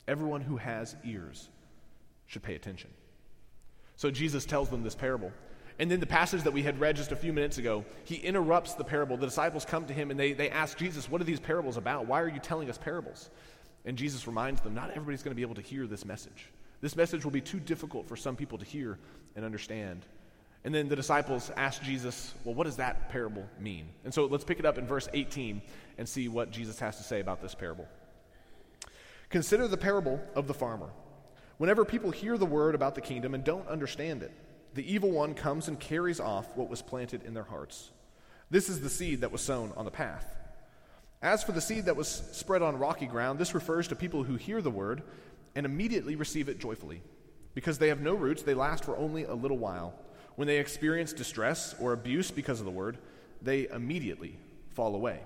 Everyone 0.07 0.43
who 0.43 0.57
has 0.59 0.97
ears 1.05 1.49
should 2.27 2.43
pay 2.43 2.55
attention. 2.55 2.91
So 3.97 4.11
Jesus 4.11 4.45
tells 4.45 4.69
them 4.69 4.83
this 4.83 4.95
parable. 4.95 5.33
And 5.79 5.91
then 5.91 5.99
the 5.99 6.07
passage 6.07 6.43
that 6.43 6.53
we 6.53 6.63
had 6.63 6.79
read 6.79 6.97
just 6.97 7.11
a 7.11 7.17
few 7.17 7.33
minutes 7.33 7.59
ago, 7.59 7.85
he 8.05 8.17
interrupts 8.17 8.75
the 8.75 8.85
parable. 8.85 9.17
The 9.17 9.27
disciples 9.27 9.65
come 9.65 9.87
to 9.87 9.93
him 9.93 10.11
and 10.11 10.19
they, 10.19 10.33
they 10.33 10.51
ask 10.51 10.79
Jesus, 10.79 11.11
What 11.11 11.21
are 11.21 11.25
these 11.25 11.41
parables 11.41 11.77
about? 11.77 12.07
Why 12.07 12.21
are 12.21 12.29
you 12.29 12.39
telling 12.39 12.71
us 12.71 12.79
parables? 12.79 13.31
And 13.85 13.99
Jesus 13.99 14.27
reminds 14.27 14.61
them, 14.61 14.75
Not 14.75 14.91
everybody's 14.91 15.23
going 15.23 15.33
to 15.33 15.37
be 15.37 15.43
able 15.43 15.57
to 15.57 15.63
hear 15.63 15.87
this 15.87 16.05
message. 16.05 16.51
This 16.81 16.97
message 16.97 17.25
will 17.25 17.33
be 17.33 17.41
too 17.41 17.59
difficult 17.59 18.07
for 18.07 18.15
some 18.15 18.37
people 18.37 18.59
to 18.59 18.65
hear 18.65 18.99
and 19.35 19.45
understand. 19.45 20.07
And 20.63 20.75
then 20.75 20.89
the 20.89 20.97
disciples 20.97 21.51
ask 21.57 21.83
Jesus, 21.83 22.35
Well, 22.45 22.55
what 22.55 22.65
does 22.65 22.77
that 22.77 23.11
parable 23.11 23.45
mean? 23.59 23.89
And 24.05 24.15
so 24.15 24.27
let's 24.27 24.45
pick 24.45 24.61
it 24.61 24.65
up 24.65 24.79
in 24.79 24.87
verse 24.87 25.09
18 25.13 25.61
and 25.99 26.09
see 26.09 26.29
what 26.29 26.53
Jesus 26.53 26.79
has 26.79 26.99
to 26.99 27.03
say 27.03 27.19
about 27.19 27.43
this 27.43 27.55
parable. 27.55 27.89
Consider 29.29 29.67
the 29.67 29.77
parable 29.77 30.21
of 30.37 30.47
the 30.47 30.55
farmer. 30.55 30.91
Whenever 31.59 31.85
people 31.85 32.13
hear 32.13 32.39
the 32.39 32.47
word 32.47 32.77
about 32.77 32.95
the 32.95 33.01
kingdom 33.01 33.35
and 33.35 33.43
don't 33.43 33.67
understand 33.67 34.23
it, 34.23 34.33
the 34.75 34.93
evil 34.93 35.11
one 35.11 35.35
comes 35.35 35.69
and 35.69 35.79
carries 35.79 36.19
off 36.19 36.57
what 36.57 36.69
was 36.69 36.83
planted 36.83 37.23
in 37.23 37.33
their 37.33 37.45
hearts. 37.45 37.91
This 38.51 38.69
is 38.69 38.81
the 38.81 38.91
seed 38.91 39.21
that 39.21 39.33
was 39.33 39.41
sown 39.41 39.73
on 39.77 39.85
the 39.85 39.91
path. 39.91 40.37
As 41.23 41.43
for 41.43 41.53
the 41.53 41.61
seed 41.61 41.87
that 41.87 41.97
was 41.97 42.09
spread 42.09 42.61
on 42.61 42.79
rocky 42.79 43.07
ground, 43.07 43.39
this 43.39 43.55
refers 43.55 43.89
to 43.89 43.97
people 43.97 44.25
who 44.25 44.35
hear 44.35 44.61
the 44.61 44.71
word 44.71 45.03
and 45.55 45.65
immediately 45.65 46.17
receive 46.17 46.49
it 46.49 46.59
joyfully. 46.59 47.03
Because 47.55 47.79
they 47.79 47.89
have 47.89 48.01
no 48.01 48.15
roots, 48.15 48.43
they 48.43 48.53
last 48.53 48.85
for 48.85 48.97
only 48.97 49.25
a 49.25 49.35
little 49.35 49.57
while. 49.57 49.95
When 50.35 50.49
they 50.49 50.59
experience 50.59 51.13
distress 51.13 51.75
or 51.81 51.93
abuse 51.93 52.33
because 52.33 52.59
of 52.59 52.67
the 52.67 52.73
word, 52.73 52.99
they 53.41 53.69
immediately 53.69 54.39
fall 54.73 54.97
away. 54.97 55.21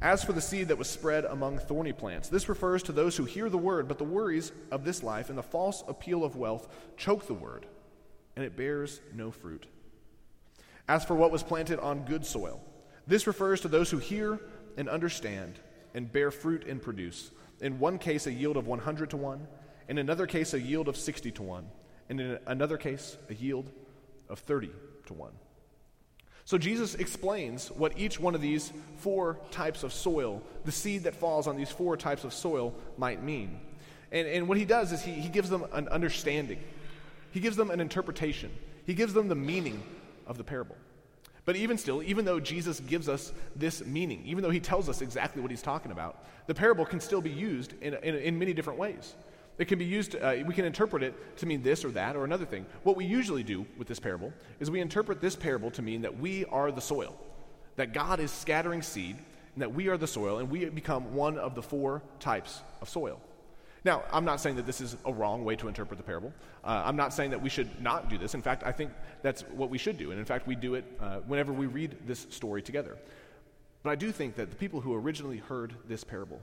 As 0.00 0.24
for 0.24 0.32
the 0.32 0.40
seed 0.40 0.68
that 0.68 0.78
was 0.78 0.88
spread 0.88 1.26
among 1.26 1.58
thorny 1.58 1.92
plants, 1.92 2.28
this 2.28 2.48
refers 2.48 2.82
to 2.84 2.92
those 2.92 3.16
who 3.16 3.24
hear 3.24 3.50
the 3.50 3.58
word, 3.58 3.86
but 3.86 3.98
the 3.98 4.04
worries 4.04 4.50
of 4.70 4.84
this 4.84 5.02
life 5.02 5.28
and 5.28 5.38
the 5.38 5.42
false 5.42 5.84
appeal 5.86 6.24
of 6.24 6.34
wealth 6.34 6.66
choke 6.96 7.26
the 7.26 7.34
word 7.34 7.66
and 8.36 8.44
it 8.44 8.56
bears 8.56 9.00
no 9.14 9.30
fruit. 9.30 9.66
As 10.88 11.04
for 11.04 11.14
what 11.14 11.30
was 11.30 11.42
planted 11.42 11.78
on 11.78 12.04
good 12.04 12.26
soil, 12.26 12.60
this 13.06 13.26
refers 13.26 13.60
to 13.62 13.68
those 13.68 13.90
who 13.90 13.98
hear 13.98 14.40
and 14.76 14.88
understand 14.88 15.58
and 15.94 16.10
bear 16.10 16.30
fruit 16.30 16.66
and 16.66 16.80
produce. 16.80 17.30
In 17.60 17.78
one 17.78 17.98
case, 17.98 18.26
a 18.26 18.32
yield 18.32 18.56
of 18.56 18.66
100 18.66 19.10
to 19.10 19.16
1, 19.16 19.46
in 19.88 19.98
another 19.98 20.26
case, 20.26 20.54
a 20.54 20.60
yield 20.60 20.88
of 20.88 20.96
60 20.96 21.30
to 21.32 21.42
1, 21.42 21.68
and 22.08 22.20
in 22.20 22.38
another 22.46 22.76
case, 22.76 23.16
a 23.28 23.34
yield 23.34 23.70
of 24.28 24.38
30 24.40 24.70
to 25.06 25.14
1. 25.14 25.32
So 26.44 26.58
Jesus 26.58 26.94
explains 26.96 27.70
what 27.70 27.96
each 27.96 28.18
one 28.18 28.34
of 28.34 28.40
these 28.40 28.72
four 28.96 29.38
types 29.50 29.84
of 29.84 29.92
soil, 29.92 30.42
the 30.64 30.72
seed 30.72 31.04
that 31.04 31.14
falls 31.14 31.46
on 31.46 31.56
these 31.56 31.70
four 31.70 31.96
types 31.96 32.24
of 32.24 32.34
soil, 32.34 32.74
might 32.96 33.22
mean. 33.22 33.60
And, 34.10 34.26
and 34.26 34.48
what 34.48 34.58
he 34.58 34.64
does 34.64 34.92
is 34.92 35.02
he, 35.02 35.12
he 35.12 35.28
gives 35.28 35.48
them 35.48 35.64
an 35.72 35.88
understanding. 35.88 36.58
He 37.32 37.40
gives 37.40 37.56
them 37.56 37.70
an 37.70 37.80
interpretation, 37.80 38.50
he 38.86 38.94
gives 38.94 39.12
them 39.12 39.28
the 39.28 39.34
meaning 39.34 39.82
of 40.26 40.38
the 40.38 40.44
parable. 40.44 40.76
But 41.44 41.56
even 41.56 41.76
still, 41.76 42.04
even 42.04 42.24
though 42.24 42.38
Jesus 42.38 42.78
gives 42.78 43.08
us 43.08 43.32
this 43.56 43.84
meaning, 43.84 44.22
even 44.24 44.44
though 44.44 44.50
he 44.50 44.60
tells 44.60 44.88
us 44.88 45.02
exactly 45.02 45.42
what 45.42 45.50
he's 45.50 45.62
talking 45.62 45.90
about, 45.90 46.24
the 46.46 46.54
parable 46.54 46.84
can 46.84 47.00
still 47.00 47.20
be 47.20 47.30
used 47.30 47.74
in, 47.80 47.94
in, 47.94 48.14
in 48.14 48.38
many 48.38 48.52
different 48.52 48.78
ways. 48.78 49.14
It 49.58 49.66
can 49.66 49.78
be 49.78 49.84
used, 49.84 50.14
uh, 50.14 50.36
we 50.46 50.54
can 50.54 50.64
interpret 50.64 51.02
it 51.02 51.36
to 51.38 51.46
mean 51.46 51.62
this 51.62 51.84
or 51.84 51.90
that 51.90 52.16
or 52.16 52.24
another 52.24 52.44
thing. 52.44 52.64
What 52.84 52.96
we 52.96 53.04
usually 53.04 53.42
do 53.42 53.66
with 53.76 53.88
this 53.88 53.98
parable 53.98 54.32
is 54.60 54.70
we 54.70 54.80
interpret 54.80 55.20
this 55.20 55.34
parable 55.34 55.70
to 55.72 55.82
mean 55.82 56.02
that 56.02 56.18
we 56.18 56.44
are 56.46 56.70
the 56.70 56.80
soil, 56.80 57.18
that 57.76 57.92
God 57.92 58.20
is 58.20 58.30
scattering 58.30 58.82
seed, 58.82 59.16
and 59.54 59.62
that 59.62 59.74
we 59.74 59.88
are 59.88 59.96
the 59.96 60.06
soil, 60.06 60.38
and 60.38 60.48
we 60.48 60.64
become 60.66 61.14
one 61.14 61.38
of 61.38 61.54
the 61.54 61.62
four 61.62 62.02
types 62.20 62.62
of 62.80 62.88
soil. 62.88 63.20
Now, 63.84 64.04
I'm 64.12 64.24
not 64.24 64.40
saying 64.40 64.56
that 64.56 64.66
this 64.66 64.80
is 64.80 64.96
a 65.04 65.12
wrong 65.12 65.44
way 65.44 65.56
to 65.56 65.66
interpret 65.66 65.98
the 65.98 66.04
parable. 66.04 66.32
Uh, 66.62 66.82
I'm 66.84 66.96
not 66.96 67.12
saying 67.12 67.30
that 67.30 67.42
we 67.42 67.48
should 67.48 67.80
not 67.82 68.08
do 68.08 68.16
this. 68.16 68.34
In 68.34 68.42
fact, 68.42 68.62
I 68.64 68.70
think 68.70 68.92
that's 69.22 69.42
what 69.42 69.70
we 69.70 69.78
should 69.78 69.98
do. 69.98 70.12
And 70.12 70.20
in 70.20 70.24
fact, 70.24 70.46
we 70.46 70.54
do 70.54 70.74
it 70.74 70.84
uh, 71.00 71.18
whenever 71.26 71.52
we 71.52 71.66
read 71.66 71.96
this 72.06 72.26
story 72.30 72.62
together. 72.62 72.96
But 73.82 73.90
I 73.90 73.96
do 73.96 74.12
think 74.12 74.36
that 74.36 74.50
the 74.50 74.56
people 74.56 74.80
who 74.80 74.94
originally 74.94 75.38
heard 75.38 75.74
this 75.88 76.04
parable, 76.04 76.40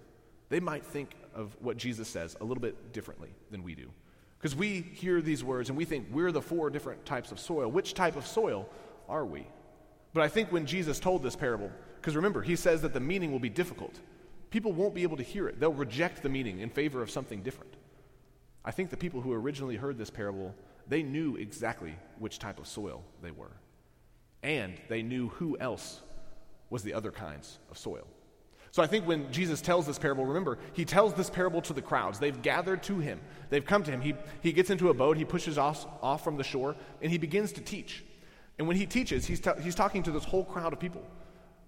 they 0.50 0.60
might 0.60 0.86
think 0.86 1.12
of 1.34 1.56
what 1.62 1.78
Jesus 1.78 2.10
says 2.10 2.36
a 2.42 2.44
little 2.44 2.62
bit 2.62 2.92
differently 2.92 3.30
than 3.52 3.64
we 3.64 3.74
do. 3.74 3.90
Because 4.38 4.56
we 4.56 4.82
hear 4.82 5.22
these 5.22 5.44
words 5.44 5.70
and 5.70 5.78
we 5.78 5.86
think 5.86 6.08
we're 6.12 6.34
the 6.34 6.42
four 6.42 6.70
different 6.70 7.06
types 7.06 7.32
of 7.32 7.40
soil. 7.40 7.72
Which 7.72 7.94
type 7.94 8.18
of 8.18 8.28
soil 8.28 8.68
are 9.08 9.26
we? 9.26 9.48
But 10.14 10.24
I 10.24 10.28
think 10.28 10.52
when 10.52 10.66
Jesus 10.66 11.00
told 11.00 11.24
this 11.24 11.36
parable, 11.36 11.72
because 11.96 12.16
remember, 12.16 12.42
he 12.42 12.56
says 12.56 12.82
that 12.82 12.94
the 12.94 13.00
meaning 13.00 13.32
will 13.32 13.40
be 13.40 13.50
difficult 13.50 14.00
people 14.50 14.72
won't 14.72 14.96
be 14.96 15.04
able 15.04 15.18
to 15.18 15.24
hear 15.24 15.48
it. 15.48 15.60
They'll 15.60 15.74
reject 15.74 16.24
the 16.24 16.30
meaning 16.30 16.60
in 16.60 16.70
favor 16.70 17.02
of 17.02 17.12
something 17.12 17.42
different. 17.42 17.74
I 18.66 18.72
think 18.72 18.90
the 18.90 18.98
people 18.98 19.22
who 19.22 19.34
originally 19.34 19.76
heard 19.76 19.98
this 19.98 20.10
parable, 20.10 20.54
they 20.88 21.04
knew 21.04 21.36
exactly 21.36 21.96
which 22.18 22.40
type 22.40 22.60
of 22.60 22.68
soil 22.68 23.04
they 23.22 23.32
were. 23.32 23.52
And 24.44 24.76
they 24.88 25.02
knew 25.02 25.30
who 25.30 25.58
else 25.60 26.02
was 26.70 26.84
the 26.84 26.94
other 26.94 27.12
kinds 27.12 27.60
of 27.72 27.78
soil. 27.78 28.08
So 28.72 28.84
I 28.84 28.88
think 28.88 29.08
when 29.08 29.32
Jesus 29.32 29.62
tells 29.62 29.88
this 29.88 29.98
parable, 29.98 30.26
remember, 30.26 30.60
he 30.74 30.86
tells 30.86 31.14
this 31.14 31.30
parable 31.30 31.62
to 31.64 31.74
the 31.74 31.82
crowds. 31.82 32.20
They've 32.20 32.40
gathered 32.42 32.84
to 32.84 33.00
him, 33.00 33.20
they've 33.50 33.66
come 33.66 33.84
to 33.84 33.92
him. 33.92 34.02
He, 34.02 34.14
he 34.42 34.52
gets 34.54 34.70
into 34.70 34.90
a 34.90 34.94
boat, 34.94 35.18
he 35.18 35.26
pushes 35.26 35.58
off, 35.58 35.88
off 36.02 36.24
from 36.24 36.38
the 36.38 36.44
shore, 36.44 36.76
and 37.02 37.12
he 37.12 37.18
begins 37.18 37.52
to 37.54 37.62
teach. 37.62 38.04
And 38.60 38.68
when 38.68 38.78
he 38.78 38.86
teaches, 38.86 39.26
he's, 39.26 39.40
ta- 39.40 39.56
he's 39.56 39.74
talking 39.74 40.04
to 40.04 40.12
this 40.12 40.26
whole 40.26 40.44
crowd 40.44 40.74
of 40.74 40.80
people. 40.80 41.02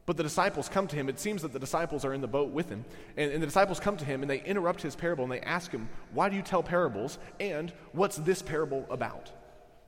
But 0.05 0.17
the 0.17 0.23
disciples 0.23 0.67
come 0.67 0.87
to 0.87 0.95
him. 0.95 1.09
It 1.09 1.19
seems 1.19 1.43
that 1.43 1.53
the 1.53 1.59
disciples 1.59 2.03
are 2.05 2.13
in 2.13 2.21
the 2.21 2.27
boat 2.27 2.51
with 2.51 2.69
him. 2.69 2.85
And, 3.17 3.31
and, 3.31 3.41
the 3.41 3.47
disciples 3.47 3.79
come 3.79 3.97
to 3.97 4.05
him 4.05 4.21
and 4.21 4.29
they 4.29 4.41
interrupt 4.43 4.81
his 4.81 4.95
parable 4.95 5.23
and 5.23 5.31
they 5.31 5.41
ask 5.41 5.71
him, 5.71 5.89
Why 6.11 6.29
do 6.29 6.35
you 6.35 6.41
tell 6.41 6.63
parables? 6.63 7.19
And 7.39 7.71
what's 7.91 8.17
this 8.17 8.41
parable 8.41 8.85
about? 8.89 9.31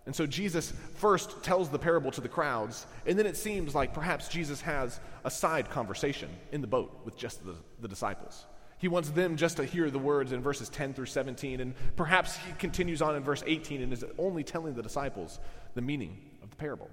And 0.06 0.16
so 0.16 0.28
Jesus 0.28 0.74
first 0.96 1.44
tells 1.44 1.70
the 1.70 1.80
parable 1.80 2.12
to 2.12 2.22
the 2.22 2.28
crowds, 2.28 2.86
and 3.06 3.18
then 3.18 3.26
it 3.26 3.38
seems 3.38 3.74
like 3.74 3.94
perhaps 3.94 4.28
Jesus 4.28 4.60
has 4.62 5.00
a 5.24 5.32
side 5.32 5.70
conversation 5.70 6.30
in 6.52 6.60
the 6.60 6.68
boat 6.68 7.02
with 7.06 7.16
just 7.16 7.46
the, 7.46 7.56
the 7.80 7.88
disciples. 7.88 8.46
He 8.80 8.90
wants 8.90 9.12
them 9.12 9.38
just 9.38 9.58
to 9.58 9.64
hear 9.64 9.90
the 9.90 10.00
words 10.00 10.34
in 10.34 10.42
verses 10.42 10.68
10 10.68 10.94
through 10.94 11.06
17, 11.06 11.62
and 11.62 11.74
perhaps 11.96 12.36
he 12.36 12.52
continues 12.60 13.02
on 13.02 13.16
in 13.16 13.24
verse 13.24 13.44
18 13.48 13.82
and 13.82 13.94
is 13.94 14.04
only 14.18 14.44
telling 14.44 14.74
the 14.74 14.84
disciples 14.84 15.40
the 15.74 15.82
meaning 15.82 16.18
of 16.44 16.50
the 16.50 16.58
parable 16.58 16.90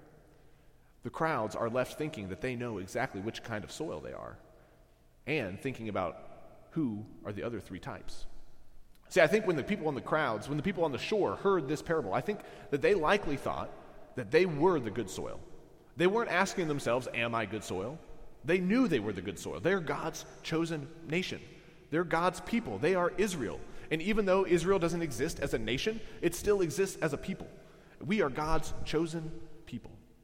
the 1.02 1.10
crowds 1.10 1.56
are 1.56 1.70
left 1.70 1.96
thinking 1.98 2.28
that 2.28 2.40
they 2.40 2.54
know 2.56 2.78
exactly 2.78 3.20
which 3.20 3.42
kind 3.42 3.64
of 3.64 3.72
soil 3.72 4.00
they 4.00 4.12
are 4.12 4.36
and 5.26 5.60
thinking 5.60 5.88
about 5.88 6.16
who 6.70 7.04
are 7.24 7.32
the 7.32 7.42
other 7.42 7.60
three 7.60 7.78
types. 7.78 8.26
See, 9.08 9.20
I 9.20 9.26
think 9.26 9.46
when 9.46 9.56
the 9.56 9.64
people 9.64 9.88
in 9.88 9.94
the 9.94 10.00
crowds, 10.00 10.48
when 10.48 10.56
the 10.56 10.62
people 10.62 10.84
on 10.84 10.92
the 10.92 10.98
shore 10.98 11.36
heard 11.36 11.66
this 11.66 11.82
parable, 11.82 12.14
I 12.14 12.20
think 12.20 12.40
that 12.70 12.80
they 12.80 12.94
likely 12.94 13.36
thought 13.36 13.70
that 14.14 14.30
they 14.30 14.46
were 14.46 14.78
the 14.78 14.90
good 14.90 15.10
soil. 15.10 15.40
They 15.96 16.06
weren't 16.06 16.30
asking 16.30 16.68
themselves, 16.68 17.08
Am 17.12 17.34
I 17.34 17.46
good 17.46 17.64
soil? 17.64 17.98
They 18.44 18.58
knew 18.58 18.88
they 18.88 19.00
were 19.00 19.12
the 19.12 19.20
good 19.20 19.38
soil. 19.38 19.60
They're 19.60 19.80
God's 19.80 20.24
chosen 20.42 20.88
nation, 21.08 21.40
they're 21.90 22.04
God's 22.04 22.40
people. 22.40 22.78
They 22.78 22.94
are 22.94 23.12
Israel. 23.18 23.60
And 23.92 24.00
even 24.00 24.24
though 24.24 24.46
Israel 24.46 24.78
doesn't 24.78 25.02
exist 25.02 25.40
as 25.40 25.52
a 25.52 25.58
nation, 25.58 26.00
it 26.22 26.36
still 26.36 26.60
exists 26.60 26.96
as 27.02 27.12
a 27.12 27.16
people. 27.16 27.48
We 28.04 28.22
are 28.22 28.30
God's 28.30 28.72
chosen. 28.84 29.32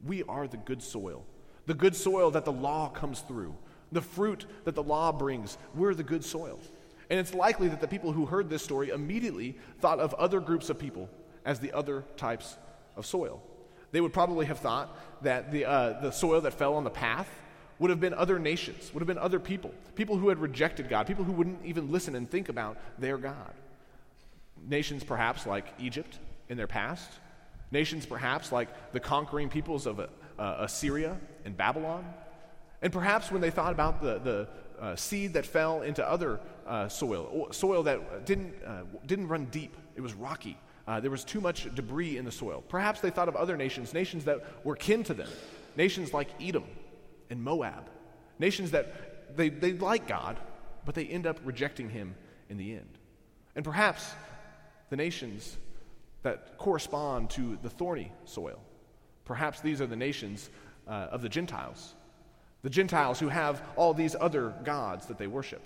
We 0.05 0.23
are 0.23 0.47
the 0.47 0.57
good 0.57 0.81
soil, 0.81 1.25
the 1.65 1.73
good 1.73 1.95
soil 1.95 2.31
that 2.31 2.45
the 2.45 2.51
law 2.51 2.89
comes 2.89 3.21
through, 3.21 3.55
the 3.91 4.01
fruit 4.01 4.45
that 4.65 4.75
the 4.75 4.83
law 4.83 5.11
brings. 5.11 5.57
We're 5.75 5.93
the 5.93 6.03
good 6.03 6.23
soil. 6.23 6.59
And 7.09 7.19
it's 7.19 7.33
likely 7.33 7.69
that 7.69 7.81
the 7.81 7.87
people 7.87 8.11
who 8.11 8.25
heard 8.25 8.49
this 8.49 8.61
story 8.61 8.89
immediately 8.89 9.57
thought 9.79 9.99
of 9.99 10.13
other 10.15 10.39
groups 10.39 10.69
of 10.69 10.77
people 10.77 11.09
as 11.45 11.59
the 11.59 11.71
other 11.71 12.03
types 12.17 12.57
of 12.95 13.05
soil. 13.05 13.41
They 13.91 14.01
would 14.01 14.13
probably 14.13 14.45
have 14.47 14.59
thought 14.59 14.95
that 15.23 15.51
the, 15.51 15.65
uh, 15.65 16.01
the 16.01 16.11
soil 16.11 16.41
that 16.41 16.53
fell 16.53 16.75
on 16.75 16.83
the 16.83 16.89
path 16.89 17.29
would 17.79 17.89
have 17.89 17.99
been 17.99 18.13
other 18.13 18.39
nations, 18.39 18.91
would 18.93 18.99
have 18.99 19.07
been 19.07 19.17
other 19.17 19.39
people, 19.39 19.73
people 19.95 20.17
who 20.17 20.29
had 20.29 20.39
rejected 20.39 20.89
God, 20.89 21.07
people 21.07 21.23
who 21.23 21.31
wouldn't 21.31 21.63
even 21.63 21.91
listen 21.91 22.15
and 22.15 22.29
think 22.29 22.49
about 22.49 22.77
their 22.97 23.17
God. 23.17 23.53
Nations 24.67 25.03
perhaps 25.03 25.45
like 25.45 25.65
Egypt 25.79 26.17
in 26.49 26.57
their 26.57 26.67
past, 26.67 27.09
Nations 27.71 28.05
perhaps 28.05 28.51
like 28.51 28.69
the 28.93 28.99
conquering 28.99 29.49
peoples 29.49 29.85
of 29.85 29.99
uh, 29.99 30.07
Assyria 30.37 31.17
and 31.45 31.55
Babylon. 31.55 32.05
And 32.81 32.93
perhaps 32.93 33.31
when 33.31 33.41
they 33.41 33.49
thought 33.49 33.71
about 33.73 34.01
the, 34.01 34.19
the 34.19 34.47
uh, 34.79 34.95
seed 34.95 35.33
that 35.33 35.45
fell 35.45 35.81
into 35.81 36.07
other 36.07 36.39
uh, 36.65 36.87
soil, 36.87 37.47
soil 37.51 37.83
that 37.83 38.25
didn't, 38.25 38.53
uh, 38.65 38.83
didn't 39.05 39.27
run 39.27 39.45
deep, 39.45 39.75
it 39.95 40.01
was 40.01 40.13
rocky. 40.13 40.57
Uh, 40.87 40.99
there 40.99 41.11
was 41.11 41.25
too 41.25 41.41
much 41.41 41.73
debris 41.75 42.17
in 42.17 42.23
the 42.23 42.31
soil. 42.31 42.63
Perhaps 42.69 43.01
they 43.01 43.09
thought 43.09 43.27
of 43.27 43.35
other 43.35 43.57
nations, 43.57 43.93
nations 43.93 44.23
that 44.25 44.41
were 44.63 44.75
kin 44.75 45.03
to 45.03 45.13
them, 45.13 45.27
nations 45.75 46.13
like 46.13 46.29
Edom 46.41 46.63
and 47.29 47.43
Moab, 47.43 47.89
nations 48.39 48.71
that 48.71 49.35
they, 49.35 49.49
they 49.49 49.73
like 49.73 50.07
God, 50.07 50.37
but 50.85 50.95
they 50.95 51.05
end 51.05 51.27
up 51.27 51.39
rejecting 51.43 51.89
him 51.89 52.15
in 52.49 52.57
the 52.57 52.73
end. 52.73 52.97
And 53.55 53.65
perhaps 53.65 54.13
the 54.89 54.95
nations 54.95 55.57
that 56.27 56.57
correspond 56.57 57.29
to 57.29 57.57
the 57.63 57.69
thorny 57.69 58.11
soil. 58.25 58.59
Perhaps 59.23 59.61
these 59.61 59.79
are 59.79 59.87
the 59.87 59.95
nations 59.95 60.49
uh, 60.85 61.07
of 61.09 61.21
the 61.21 61.29
Gentiles, 61.29 61.95
the 62.63 62.69
Gentiles 62.69 63.17
who 63.17 63.29
have 63.29 63.61
all 63.77 63.93
these 63.93 64.13
other 64.19 64.53
gods 64.65 65.05
that 65.05 65.17
they 65.17 65.27
worship, 65.27 65.63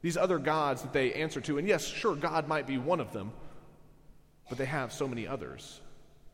these 0.00 0.16
other 0.16 0.38
gods 0.38 0.82
that 0.82 0.92
they 0.92 1.12
answer 1.14 1.40
to. 1.40 1.58
And 1.58 1.66
yes, 1.66 1.84
sure, 1.84 2.14
God 2.14 2.46
might 2.46 2.64
be 2.64 2.78
one 2.78 3.00
of 3.00 3.12
them, 3.12 3.32
but 4.48 4.56
they 4.56 4.66
have 4.66 4.92
so 4.92 5.08
many 5.08 5.26
others, 5.26 5.80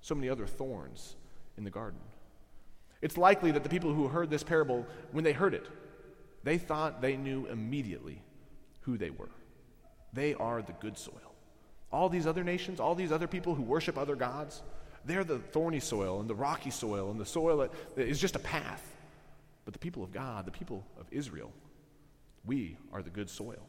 so 0.02 0.14
many 0.14 0.28
other 0.28 0.46
thorns 0.46 1.16
in 1.56 1.64
the 1.64 1.70
garden. 1.70 2.00
It's 3.00 3.16
likely 3.16 3.50
that 3.52 3.62
the 3.62 3.70
people 3.70 3.94
who 3.94 4.08
heard 4.08 4.28
this 4.28 4.42
parable, 4.42 4.86
when 5.12 5.24
they 5.24 5.32
heard 5.32 5.54
it, 5.54 5.66
they 6.42 6.58
thought 6.58 7.00
they 7.00 7.16
knew 7.16 7.46
immediately 7.46 8.20
who 8.82 8.98
they 8.98 9.10
were. 9.10 9.30
They 10.12 10.34
are 10.34 10.60
the 10.60 10.72
good 10.72 10.98
soil. 10.98 11.33
All 11.94 12.08
these 12.08 12.26
other 12.26 12.42
nations, 12.42 12.80
all 12.80 12.96
these 12.96 13.12
other 13.12 13.28
people 13.28 13.54
who 13.54 13.62
worship 13.62 13.96
other 13.96 14.16
gods, 14.16 14.62
they're 15.04 15.22
the 15.22 15.38
thorny 15.38 15.78
soil 15.78 16.18
and 16.18 16.28
the 16.28 16.34
rocky 16.34 16.70
soil 16.70 17.12
and 17.12 17.20
the 17.20 17.24
soil 17.24 17.68
that 17.94 18.08
is 18.08 18.18
just 18.18 18.34
a 18.34 18.40
path. 18.40 18.84
But 19.64 19.74
the 19.74 19.78
people 19.78 20.02
of 20.02 20.10
God, 20.10 20.44
the 20.44 20.50
people 20.50 20.84
of 20.98 21.06
Israel, 21.12 21.52
we 22.44 22.76
are 22.92 23.00
the 23.00 23.10
good 23.10 23.30
soil. 23.30 23.62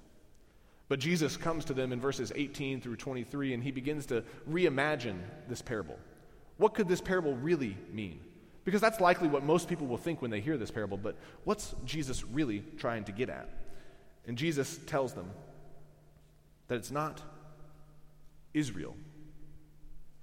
But 0.87 0.99
Jesus 0.99 1.37
comes 1.37 1.65
to 1.65 1.75
them 1.75 1.93
in 1.93 1.99
verses 1.99 2.31
18 2.35 2.81
through 2.81 2.95
23 2.95 3.53
and 3.53 3.63
he 3.63 3.69
begins 3.69 4.07
to 4.07 4.23
reimagine 4.49 5.19
this 5.47 5.61
parable. 5.61 5.99
What 6.57 6.73
could 6.73 6.87
this 6.87 7.01
parable 7.01 7.35
really 7.35 7.77
mean? 7.91 8.19
Because 8.63 8.81
that's 8.81 8.99
likely 8.99 9.27
what 9.27 9.43
most 9.43 9.69
people 9.69 9.85
will 9.85 9.97
think 9.97 10.23
when 10.23 10.31
they 10.31 10.41
hear 10.41 10.57
this 10.57 10.71
parable, 10.71 10.97
but 10.97 11.15
what's 11.43 11.75
Jesus 11.85 12.23
really 12.23 12.63
trying 12.79 13.03
to 13.03 13.11
get 13.11 13.29
at? 13.29 13.49
And 14.25 14.35
Jesus 14.35 14.79
tells 14.87 15.13
them 15.13 15.29
that 16.69 16.75
it's 16.77 16.89
not 16.89 17.21
Israel 18.55 18.95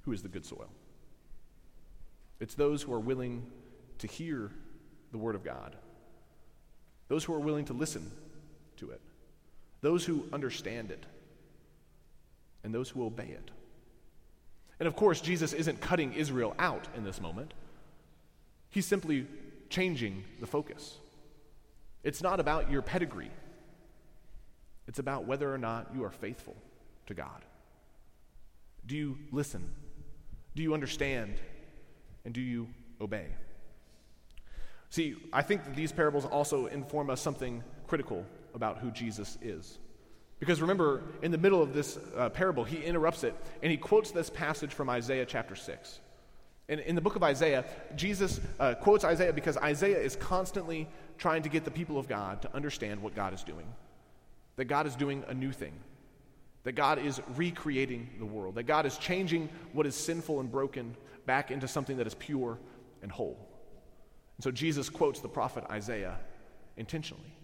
who 0.02 0.12
is 0.12 0.22
the 0.22 0.28
good 0.28 0.44
soil. 0.44 0.68
It's 2.40 2.54
those 2.54 2.82
who 2.82 2.92
are 2.92 3.00
willing 3.00 3.46
to 3.98 4.06
hear 4.06 4.50
the 5.12 5.18
Word 5.18 5.34
of 5.34 5.44
God, 5.44 5.76
those 7.08 7.22
who 7.24 7.34
are 7.34 7.40
willing 7.40 7.66
to 7.66 7.72
listen 7.72 8.10
to 8.78 8.90
it, 8.90 9.00
those 9.80 10.04
who 10.04 10.24
understand 10.32 10.90
it, 10.90 11.06
and 12.64 12.74
those 12.74 12.88
who 12.88 13.04
obey 13.04 13.28
it. 13.28 13.50
And 14.80 14.88
of 14.88 14.96
course, 14.96 15.20
Jesus 15.20 15.52
isn't 15.52 15.80
cutting 15.80 16.14
Israel 16.14 16.54
out 16.58 16.88
in 16.96 17.04
this 17.04 17.20
moment. 17.20 17.54
He's 18.70 18.86
simply 18.86 19.26
changing 19.68 20.24
the 20.40 20.46
focus. 20.46 20.98
It's 22.02 22.22
not 22.22 22.40
about 22.40 22.70
your 22.70 22.82
pedigree, 22.82 23.30
it's 24.88 24.98
about 24.98 25.26
whether 25.26 25.52
or 25.52 25.58
not 25.58 25.90
you 25.94 26.02
are 26.02 26.10
faithful 26.10 26.56
to 27.06 27.14
God. 27.14 27.44
Do 28.86 28.96
you 28.96 29.18
listen? 29.30 29.70
Do 30.54 30.62
you 30.62 30.74
understand? 30.74 31.34
And 32.24 32.34
do 32.34 32.40
you 32.40 32.68
obey? 33.00 33.26
See, 34.90 35.16
I 35.32 35.42
think 35.42 35.64
that 35.64 35.74
these 35.74 35.90
parables 35.90 36.26
also 36.26 36.66
inform 36.66 37.10
us 37.10 37.20
something 37.20 37.64
critical 37.86 38.26
about 38.54 38.78
who 38.78 38.90
Jesus 38.90 39.38
is. 39.40 39.78
Because 40.38 40.60
remember, 40.60 41.02
in 41.22 41.30
the 41.30 41.38
middle 41.38 41.62
of 41.62 41.72
this 41.72 41.98
uh, 42.16 42.28
parable, 42.28 42.64
he 42.64 42.82
interrupts 42.82 43.24
it 43.24 43.34
and 43.62 43.70
he 43.70 43.76
quotes 43.76 44.10
this 44.10 44.28
passage 44.28 44.72
from 44.74 44.90
Isaiah 44.90 45.24
chapter 45.24 45.54
6. 45.54 46.00
And 46.68 46.80
in 46.80 46.94
the 46.94 47.00
book 47.00 47.16
of 47.16 47.22
Isaiah, 47.22 47.64
Jesus 47.96 48.40
uh, 48.58 48.74
quotes 48.74 49.04
Isaiah 49.04 49.32
because 49.32 49.56
Isaiah 49.56 50.00
is 50.00 50.16
constantly 50.16 50.88
trying 51.16 51.42
to 51.42 51.48
get 51.48 51.64
the 51.64 51.70
people 51.70 51.98
of 51.98 52.08
God 52.08 52.42
to 52.42 52.54
understand 52.54 53.00
what 53.02 53.14
God 53.14 53.34
is 53.34 53.42
doing. 53.42 53.66
That 54.56 54.64
God 54.66 54.86
is 54.86 54.96
doing 54.96 55.24
a 55.28 55.34
new 55.34 55.52
thing. 55.52 55.72
That 56.64 56.72
God 56.72 56.98
is 56.98 57.20
recreating 57.36 58.08
the 58.18 58.26
world. 58.26 58.54
That 58.54 58.64
God 58.64 58.86
is 58.86 58.96
changing 58.98 59.48
what 59.72 59.86
is 59.86 59.94
sinful 59.94 60.40
and 60.40 60.50
broken 60.50 60.96
back 61.26 61.50
into 61.50 61.66
something 61.66 61.96
that 61.96 62.06
is 62.06 62.14
pure 62.14 62.58
and 63.02 63.10
whole. 63.10 63.48
And 64.36 64.44
so 64.44 64.50
Jesus 64.50 64.88
quotes 64.88 65.20
the 65.20 65.28
prophet 65.28 65.64
Isaiah 65.70 66.18
intentionally, 66.76 67.36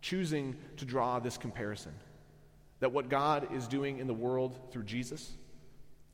choosing 0.00 0.56
to 0.78 0.84
draw 0.84 1.18
this 1.18 1.36
comparison 1.36 1.92
that 2.80 2.92
what 2.92 3.08
God 3.08 3.48
is 3.54 3.66
doing 3.66 3.98
in 3.98 4.06
the 4.06 4.14
world 4.14 4.58
through 4.70 4.84
Jesus 4.84 5.32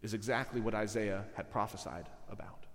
is 0.02 0.14
exactly 0.14 0.60
what 0.60 0.74
Isaiah 0.74 1.24
had 1.34 1.50
prophesied 1.50 2.08
about. 2.30 2.66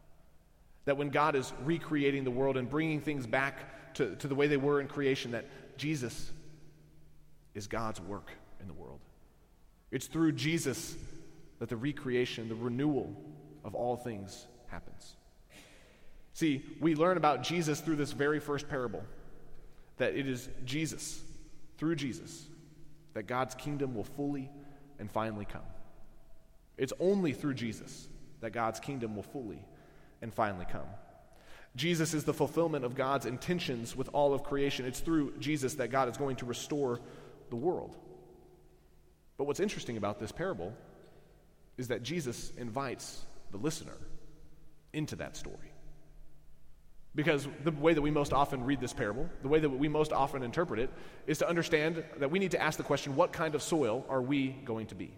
That 0.86 0.98
when 0.98 1.10
God 1.10 1.36
is 1.36 1.54
recreating 1.64 2.24
the 2.24 2.32
world 2.32 2.58
and 2.58 2.70
bringing 2.70 3.02
things 3.02 3.28
back 3.28 3.94
to, 3.96 4.16
to 4.16 4.28
the 4.28 4.36
way 4.36 4.48
they 4.48 4.58
were 4.58 4.82
in 4.82 4.88
creation, 4.88 5.32
that 5.32 5.46
Jesus 5.78 6.32
is 7.54 7.68
God's 7.68 8.02
work 8.02 8.32
in 8.60 8.68
the 8.68 8.74
world. 8.74 8.89
It's 9.92 10.08
through 10.08 10.34
Jesus 10.34 10.96
that 11.60 11.70
the 11.70 11.78
recreation, 11.78 12.50
the 12.50 12.56
renewal 12.56 13.14
of 13.64 13.76
all 13.76 13.96
things 13.96 14.48
happens. 14.68 15.16
See, 16.34 16.64
we 16.80 16.96
learn 16.96 17.18
about 17.18 17.44
Jesus 17.44 17.82
through 17.82 17.98
this 17.98 18.12
very 18.12 18.40
first 18.40 18.70
parable 18.70 19.04
that 19.98 20.16
it 20.16 20.28
is 20.28 20.48
Jesus, 20.64 21.22
through 21.78 21.96
Jesus, 21.96 22.46
that 23.14 23.24
God's 23.24 23.54
kingdom 23.56 23.94
will 23.94 24.06
fully 24.06 24.50
and 24.98 25.12
finally 25.12 25.46
come. 25.46 25.62
It's 26.78 26.94
only 27.00 27.34
through 27.34 27.56
Jesus 27.56 28.08
that 28.40 28.52
God's 28.52 28.80
kingdom 28.80 29.16
will 29.16 29.24
fully 29.24 29.62
and 30.22 30.34
finally 30.34 30.66
come. 30.72 30.88
Jesus 31.76 32.14
is 32.14 32.24
the 32.24 32.34
fulfillment 32.34 32.86
of 32.86 32.96
God's 32.96 33.26
intentions 33.26 33.96
with 33.96 34.10
all 34.14 34.34
of 34.34 34.44
creation. 34.44 34.86
It's 34.86 35.02
through 35.02 35.38
Jesus 35.40 35.76
that 35.76 35.90
God 35.90 36.10
is 36.10 36.18
going 36.18 36.38
to 36.38 36.46
restore 36.46 37.00
the 37.50 37.56
world. 37.56 37.98
But 39.40 39.46
what's 39.46 39.62
interesting 39.62 39.96
about 39.96 40.20
this 40.20 40.34
parable 40.34 40.74
is 41.78 41.88
that 41.88 42.04
Jesus 42.04 42.52
invites 42.58 43.26
the 43.52 43.58
listener 43.58 43.96
into 44.92 45.16
that 45.16 45.38
story. 45.38 45.72
Because 47.16 47.48
the 47.64 47.72
way 47.72 47.94
that 47.94 48.02
we 48.02 48.12
most 48.12 48.34
often 48.34 48.66
read 48.66 48.82
this 48.82 48.92
parable, 48.92 49.30
the 49.42 49.48
way 49.48 49.60
that 49.60 49.70
we 49.70 49.88
most 49.88 50.12
often 50.12 50.44
interpret 50.44 50.82
it, 50.82 50.90
is 51.26 51.38
to 51.38 51.48
understand 51.48 52.04
that 52.18 52.30
we 52.30 52.38
need 52.38 52.52
to 52.52 52.62
ask 52.62 52.78
the 52.78 52.84
question 52.84 53.16
what 53.16 53.32
kind 53.32 53.56
of 53.56 53.64
soil 53.64 54.06
are 54.10 54.22
we 54.22 54.50
going 54.66 54.88
to 54.88 54.96
be? 54.96 55.14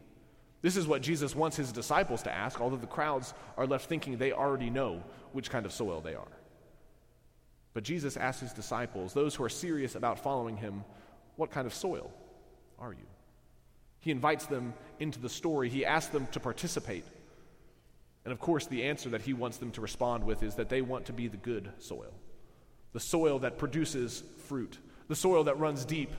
This 0.62 0.78
is 0.78 0.86
what 0.86 1.02
Jesus 1.02 1.36
wants 1.36 1.58
his 1.58 1.72
disciples 1.72 2.22
to 2.22 2.32
ask, 2.32 2.62
although 2.62 2.78
the 2.78 2.86
crowds 2.86 3.34
are 3.58 3.66
left 3.66 3.90
thinking 3.90 4.18
they 4.18 4.34
already 4.34 4.70
know 4.70 5.04
which 5.32 5.50
kind 5.50 5.66
of 5.66 5.74
soil 5.74 6.00
they 6.00 6.14
are. 6.14 6.38
But 7.74 7.84
Jesus 7.84 8.18
asks 8.18 8.42
his 8.42 8.54
disciples, 8.54 9.16
those 9.16 9.34
who 9.34 9.44
are 9.44 9.50
serious 9.50 9.96
about 9.96 10.20
following 10.20 10.58
him, 10.58 10.84
what 11.38 11.50
kind 11.50 11.66
of 11.66 11.74
soil 11.74 12.14
are 12.78 12.94
you? 12.94 13.08
He 14.02 14.12
invites 14.12 14.48
them 14.48 14.74
into 15.00 15.20
the 15.20 15.30
story, 15.30 15.70
he 15.70 15.86
asks 15.86 16.12
them 16.12 16.28
to 16.34 16.40
participate. 16.40 17.06
And 18.26 18.32
of 18.32 18.40
course, 18.40 18.68
the 18.68 18.84
answer 18.84 19.10
that 19.10 19.22
he 19.22 19.34
wants 19.34 19.58
them 19.58 19.72
to 19.72 19.82
respond 19.82 20.24
with 20.24 20.44
is 20.44 20.56
that 20.56 20.70
they 20.70 20.82
want 20.82 21.06
to 21.06 21.14
be 21.14 21.28
the 21.28 21.38
good 21.38 21.72
soil, 21.80 22.14
the 22.94 23.00
soil 23.00 23.40
that 23.40 23.58
produces 23.58 24.24
fruit, 24.48 24.78
the 25.08 25.16
soil 25.16 25.46
that 25.46 25.58
runs 25.60 25.86
deep, 25.86 26.12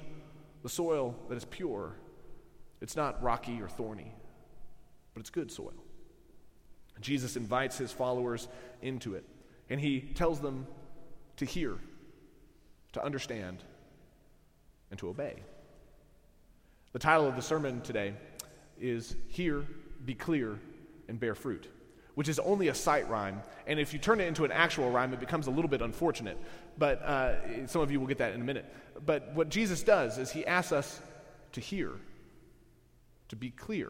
the 0.63 0.69
soil 0.69 1.15
that 1.29 1.37
is 1.37 1.45
pure. 1.45 1.93
It's 2.81 2.97
not 2.97 3.23
rocky 3.23 3.61
or 3.61 3.69
thorny, 3.69 4.13
but 5.15 5.21
it's 5.21 5.31
good 5.31 5.53
soil. 5.53 5.75
Jesus 7.01 7.37
invites 7.37 7.79
his 7.79 7.91
followers 7.91 8.49
into 8.81 9.15
it, 9.15 9.25
and 9.69 9.81
he 9.81 10.01
tells 10.01 10.41
them 10.41 10.67
to 11.37 11.45
hear, 11.45 11.77
to 12.93 13.05
understand, 13.05 13.63
and 14.91 14.99
to 15.01 15.09
obey. 15.09 15.43
The 16.93 16.99
title 16.99 17.27
of 17.27 17.37
the 17.37 17.43
sermon 17.43 17.81
today 17.81 18.13
is 18.79 19.17
Hear, 19.29 19.65
Be 20.05 20.13
Clear, 20.13 20.59
and 21.09 21.19
Bear 21.19 21.35
Fruit, 21.35 21.67
which 22.17 22.29
is 22.29 22.39
only 22.39 22.69
a 22.69 22.75
sight 22.75 23.09
rhyme. 23.09 23.43
And 23.67 23.81
if 23.81 23.95
you 23.95 23.99
turn 23.99 24.21
it 24.21 24.27
into 24.27 24.45
an 24.45 24.53
actual 24.53 24.91
rhyme, 24.91 25.15
it 25.15 25.21
becomes 25.21 25.47
a 25.47 25.51
little 25.51 25.71
bit 25.71 25.81
unfortunate. 25.81 26.37
But 26.77 27.01
uh, 27.01 27.67
some 27.67 27.81
of 27.81 27.91
you 27.91 27.99
will 27.99 28.07
get 28.07 28.19
that 28.19 28.35
in 28.35 28.43
a 28.43 28.45
minute. 28.45 28.67
But 29.07 29.33
what 29.33 29.49
Jesus 29.49 29.83
does 29.83 30.19
is 30.19 30.31
he 30.31 30.45
asks 30.45 30.73
us 30.73 31.01
to 31.53 31.63
hear, 31.63 31.93
to 33.31 33.37
be 33.37 33.49
clear, 33.49 33.89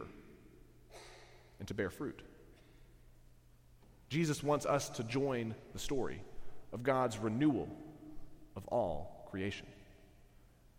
and 1.59 1.67
to 1.67 1.73
bear 1.73 1.89
fruit. 1.89 2.21
Jesus 4.07 4.41
wants 4.41 4.65
us 4.65 4.87
to 4.91 5.03
join 5.03 5.55
the 5.73 5.79
story 5.79 6.21
of 6.71 6.83
God's 6.83 7.17
renewal 7.17 7.67
of 8.55 8.65
all 8.67 9.27
creation. 9.29 9.67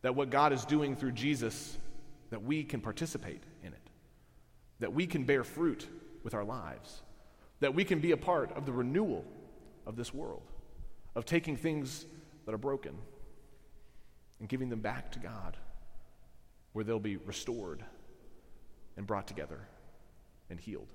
That 0.01 0.15
what 0.15 0.31
God 0.31 0.55
is 0.55 0.65
doing 0.65 0.97
through 0.97 1.13
Jesus 1.13 1.77
that 2.35 2.43
we 2.43 2.65
can 2.65 2.81
participate 2.81 3.45
in 3.63 3.73
it, 3.73 3.91
that 4.81 4.93
we 4.93 5.07
can 5.07 5.23
bear 5.23 5.45
fruit 5.45 5.87
with 6.25 6.35
our 6.35 6.43
lives, 6.43 7.01
that 7.61 7.77
we 7.77 7.85
can 7.85 8.01
be 8.01 8.11
a 8.11 8.17
part 8.17 8.51
of 8.57 8.67
the 8.67 8.73
renewal 8.73 9.25
of 9.87 9.95
this 9.95 10.13
world, 10.13 10.43
of 11.15 11.25
taking 11.25 11.57
things 11.57 12.05
that 12.45 12.53
are 12.53 12.59
broken 12.59 12.93
and 14.41 14.49
giving 14.49 14.69
them 14.69 14.81
back 14.81 15.13
to 15.13 15.21
God, 15.21 15.57
where 16.73 16.85
they'll 16.85 16.99
be 16.99 17.19
restored 17.19 17.85
and 18.97 19.07
brought 19.07 19.29
together 19.29 19.61
and 20.51 20.59
healed. 20.59 20.89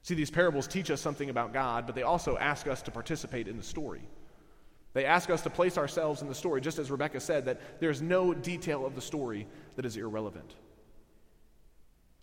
See, 0.00 0.14
these 0.14 0.30
parables 0.30 0.66
teach 0.66 0.90
us 0.90 1.02
something 1.02 1.28
about 1.28 1.52
God, 1.52 1.84
but 1.84 1.94
they 1.94 2.04
also 2.04 2.38
ask 2.38 2.66
us 2.66 2.80
to 2.84 2.90
participate 2.90 3.48
in 3.48 3.58
the 3.58 3.62
story. 3.62 4.08
They 4.92 5.04
ask 5.04 5.30
us 5.30 5.42
to 5.42 5.50
place 5.50 5.78
ourselves 5.78 6.20
in 6.22 6.28
the 6.28 6.34
story, 6.34 6.60
just 6.60 6.78
as 6.78 6.90
Rebecca 6.90 7.20
said, 7.20 7.44
that 7.44 7.80
there's 7.80 8.02
no 8.02 8.34
detail 8.34 8.84
of 8.84 8.94
the 8.94 9.00
story 9.00 9.46
that 9.76 9.86
is 9.86 9.96
irrelevant. 9.96 10.54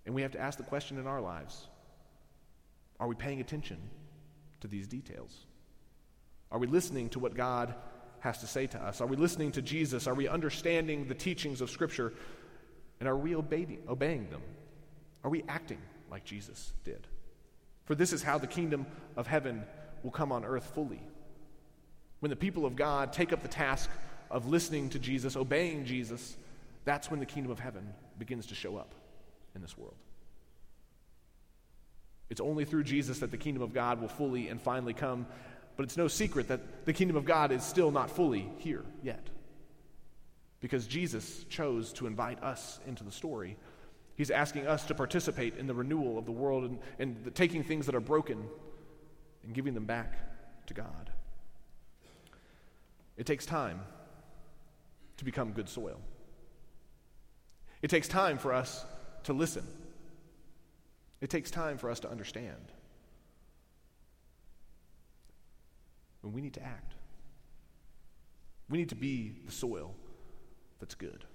And 0.05 0.13
we 0.13 0.21
have 0.21 0.31
to 0.31 0.39
ask 0.39 0.57
the 0.57 0.63
question 0.63 0.97
in 0.97 1.07
our 1.07 1.21
lives 1.21 1.67
are 2.99 3.07
we 3.07 3.15
paying 3.15 3.39
attention 3.39 3.77
to 4.61 4.67
these 4.67 4.87
details? 4.87 5.45
Are 6.51 6.59
we 6.59 6.67
listening 6.67 7.09
to 7.09 7.19
what 7.19 7.35
God 7.35 7.75
has 8.19 8.39
to 8.39 8.47
say 8.47 8.67
to 8.67 8.79
us? 8.79 9.01
Are 9.01 9.07
we 9.07 9.15
listening 9.15 9.51
to 9.51 9.61
Jesus? 9.61 10.07
Are 10.07 10.15
we 10.15 10.27
understanding 10.27 11.07
the 11.07 11.13
teachings 11.13 11.61
of 11.61 11.69
Scripture? 11.69 12.13
And 12.99 13.07
are 13.07 13.15
we 13.15 13.35
obeying, 13.35 13.79
obeying 13.87 14.29
them? 14.29 14.41
Are 15.23 15.29
we 15.29 15.43
acting 15.47 15.81
like 16.09 16.23
Jesus 16.23 16.73
did? 16.83 17.05
For 17.85 17.95
this 17.95 18.13
is 18.13 18.23
how 18.23 18.37
the 18.37 18.47
kingdom 18.47 18.85
of 19.15 19.27
heaven 19.27 19.63
will 20.03 20.11
come 20.11 20.31
on 20.31 20.43
earth 20.43 20.71
fully. 20.73 21.01
When 22.19 22.29
the 22.29 22.35
people 22.35 22.65
of 22.65 22.75
God 22.75 23.13
take 23.13 23.31
up 23.31 23.41
the 23.41 23.47
task 23.47 23.89
of 24.29 24.47
listening 24.47 24.89
to 24.89 24.99
Jesus, 24.99 25.35
obeying 25.35 25.85
Jesus, 25.85 26.35
that's 26.85 27.11
when 27.11 27.19
the 27.19 27.25
kingdom 27.25 27.51
of 27.51 27.59
heaven 27.59 27.93
begins 28.17 28.47
to 28.47 28.55
show 28.55 28.77
up 28.77 28.93
in 29.55 29.61
this 29.61 29.77
world. 29.77 29.95
It's 32.29 32.41
only 32.41 32.65
through 32.65 32.83
Jesus 32.83 33.19
that 33.19 33.31
the 33.31 33.37
kingdom 33.37 33.63
of 33.63 33.73
God 33.73 34.01
will 34.01 34.09
fully 34.09 34.49
and 34.49 34.61
finally 34.61 34.93
come, 34.93 35.27
but 35.75 35.83
it's 35.83 35.97
no 35.97 36.07
secret 36.07 36.49
that 36.49 36.85
the 36.85 36.93
kingdom 36.93 37.15
of 37.15 37.25
God 37.25 37.51
is 37.51 37.63
still 37.63 37.91
not 37.91 38.09
fully 38.09 38.49
here 38.57 38.83
yet. 39.01 39.27
Because 40.59 40.87
Jesus 40.87 41.45
chose 41.49 41.93
to 41.93 42.07
invite 42.07 42.41
us 42.43 42.79
into 42.87 43.03
the 43.03 43.11
story. 43.11 43.57
He's 44.15 44.31
asking 44.31 44.65
us 44.65 44.85
to 44.85 44.95
participate 44.95 45.57
in 45.57 45.67
the 45.67 45.75
renewal 45.75 46.17
of 46.17 46.25
the 46.25 46.31
world 46.31 46.63
and, 46.63 46.79
and 46.97 47.23
the, 47.23 47.31
taking 47.31 47.63
things 47.63 47.85
that 47.85 47.93
are 47.93 48.01
broken 48.01 48.43
and 49.43 49.53
giving 49.53 49.75
them 49.75 49.85
back 49.85 50.17
to 50.65 50.73
God. 50.73 51.11
It 53.17 53.25
takes 53.25 53.45
time 53.45 53.81
to 55.17 55.25
become 55.25 55.51
good 55.51 55.67
soil. 55.67 55.99
It 57.81 57.89
takes 57.89 58.07
time 58.07 58.37
for 58.37 58.53
us 58.53 58.85
to 59.23 59.33
listen. 59.33 59.65
It 61.19 61.29
takes 61.29 61.49
time 61.49 61.77
for 61.77 61.89
us 61.89 61.99
to 62.01 62.09
understand. 62.09 62.71
And 66.23 66.33
we 66.33 66.41
need 66.41 66.53
to 66.53 66.63
act. 66.63 66.93
We 68.69 68.77
need 68.77 68.89
to 68.89 68.95
be 68.95 69.33
the 69.45 69.51
soil 69.51 69.95
that's 70.79 70.95
good. 70.95 71.25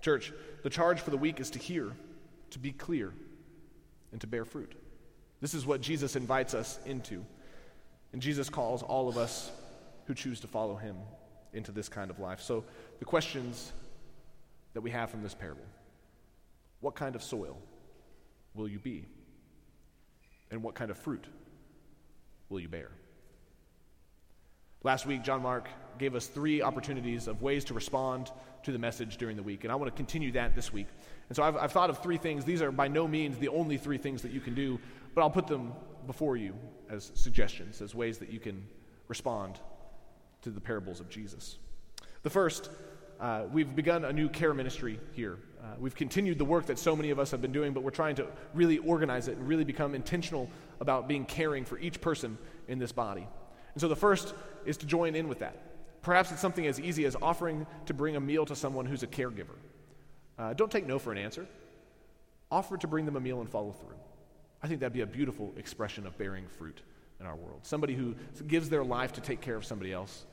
Church, 0.00 0.32
the 0.62 0.70
charge 0.70 1.00
for 1.00 1.10
the 1.10 1.16
week 1.16 1.40
is 1.40 1.50
to 1.50 1.58
hear, 1.58 1.92
to 2.50 2.58
be 2.58 2.72
clear, 2.72 3.12
and 4.12 4.20
to 4.20 4.26
bear 4.26 4.44
fruit. 4.44 4.72
This 5.40 5.54
is 5.54 5.66
what 5.66 5.80
Jesus 5.80 6.16
invites 6.16 6.54
us 6.54 6.78
into. 6.86 7.24
And 8.12 8.22
Jesus 8.22 8.48
calls 8.48 8.82
all 8.82 9.08
of 9.08 9.18
us 9.18 9.50
who 10.08 10.14
choose 10.14 10.40
to 10.40 10.46
follow 10.46 10.74
him 10.74 10.96
into 11.52 11.70
this 11.70 11.88
kind 11.88 12.10
of 12.10 12.18
life. 12.18 12.40
So, 12.40 12.64
the 12.98 13.04
questions 13.04 13.72
that 14.72 14.80
we 14.80 14.90
have 14.90 15.10
from 15.10 15.22
this 15.22 15.34
parable 15.34 15.64
what 16.80 16.94
kind 16.94 17.14
of 17.14 17.22
soil 17.22 17.56
will 18.54 18.68
you 18.68 18.78
be? 18.78 19.04
And 20.50 20.62
what 20.62 20.74
kind 20.74 20.90
of 20.90 20.98
fruit 20.98 21.26
will 22.48 22.60
you 22.60 22.68
bear? 22.68 22.90
Last 24.82 25.04
week, 25.06 25.22
John 25.22 25.42
Mark 25.42 25.68
gave 25.98 26.14
us 26.14 26.26
three 26.26 26.62
opportunities 26.62 27.26
of 27.26 27.42
ways 27.42 27.64
to 27.64 27.74
respond 27.74 28.30
to 28.62 28.72
the 28.72 28.78
message 28.78 29.16
during 29.16 29.36
the 29.36 29.42
week, 29.42 29.64
and 29.64 29.72
I 29.72 29.74
want 29.74 29.92
to 29.92 29.96
continue 29.96 30.32
that 30.32 30.54
this 30.54 30.72
week. 30.72 30.86
And 31.28 31.36
so 31.36 31.42
I've, 31.42 31.56
I've 31.56 31.72
thought 31.72 31.90
of 31.90 32.02
three 32.02 32.16
things. 32.16 32.44
These 32.44 32.62
are 32.62 32.72
by 32.72 32.88
no 32.88 33.06
means 33.06 33.36
the 33.36 33.48
only 33.48 33.76
three 33.76 33.98
things 33.98 34.22
that 34.22 34.32
you 34.32 34.40
can 34.40 34.54
do, 34.54 34.78
but 35.14 35.20
I'll 35.20 35.30
put 35.30 35.48
them 35.48 35.72
before 36.06 36.36
you 36.36 36.54
as 36.88 37.10
suggestions, 37.14 37.82
as 37.82 37.94
ways 37.94 38.18
that 38.18 38.30
you 38.30 38.38
can 38.40 38.66
respond 39.08 39.58
to 40.42 40.50
the 40.50 40.60
parables 40.60 41.00
of 41.00 41.08
Jesus. 41.08 41.58
The 42.22 42.30
first, 42.30 42.70
uh, 43.20 43.44
we've 43.52 43.74
begun 43.74 44.04
a 44.04 44.12
new 44.12 44.28
care 44.28 44.54
ministry 44.54 45.00
here. 45.12 45.38
Uh, 45.62 45.74
we've 45.78 45.94
continued 45.94 46.38
the 46.38 46.44
work 46.44 46.66
that 46.66 46.78
so 46.78 46.94
many 46.94 47.10
of 47.10 47.18
us 47.18 47.30
have 47.30 47.42
been 47.42 47.52
doing, 47.52 47.72
but 47.72 47.82
we're 47.82 47.90
trying 47.90 48.16
to 48.16 48.26
really 48.54 48.78
organize 48.78 49.28
it 49.28 49.36
and 49.36 49.48
really 49.48 49.64
become 49.64 49.94
intentional 49.94 50.48
about 50.80 51.08
being 51.08 51.24
caring 51.24 51.64
for 51.64 51.78
each 51.78 52.00
person 52.00 52.38
in 52.68 52.78
this 52.78 52.92
body. 52.92 53.26
And 53.74 53.80
so 53.80 53.88
the 53.88 53.96
first 53.96 54.34
is 54.64 54.76
to 54.78 54.86
join 54.86 55.14
in 55.14 55.28
with 55.28 55.40
that. 55.40 55.56
Perhaps 56.02 56.30
it's 56.30 56.40
something 56.40 56.66
as 56.66 56.80
easy 56.80 57.04
as 57.04 57.16
offering 57.20 57.66
to 57.86 57.94
bring 57.94 58.16
a 58.16 58.20
meal 58.20 58.46
to 58.46 58.54
someone 58.54 58.86
who's 58.86 59.02
a 59.02 59.06
caregiver. 59.06 59.56
Uh, 60.38 60.54
don't 60.54 60.70
take 60.70 60.86
no 60.86 60.98
for 60.98 61.12
an 61.12 61.18
answer. 61.18 61.46
Offer 62.50 62.76
to 62.78 62.86
bring 62.86 63.04
them 63.04 63.16
a 63.16 63.20
meal 63.20 63.40
and 63.40 63.50
follow 63.50 63.72
through. 63.72 63.96
I 64.62 64.68
think 64.68 64.80
that'd 64.80 64.92
be 64.92 65.02
a 65.02 65.06
beautiful 65.06 65.52
expression 65.56 66.06
of 66.06 66.16
bearing 66.16 66.46
fruit 66.46 66.80
in 67.20 67.26
our 67.26 67.36
world. 67.36 67.60
Somebody 67.62 67.94
who 67.94 68.14
gives 68.46 68.68
their 68.68 68.84
life 68.84 69.12
to 69.14 69.20
take 69.20 69.40
care 69.40 69.56
of 69.56 69.64
somebody 69.64 69.92
else. 69.92 70.24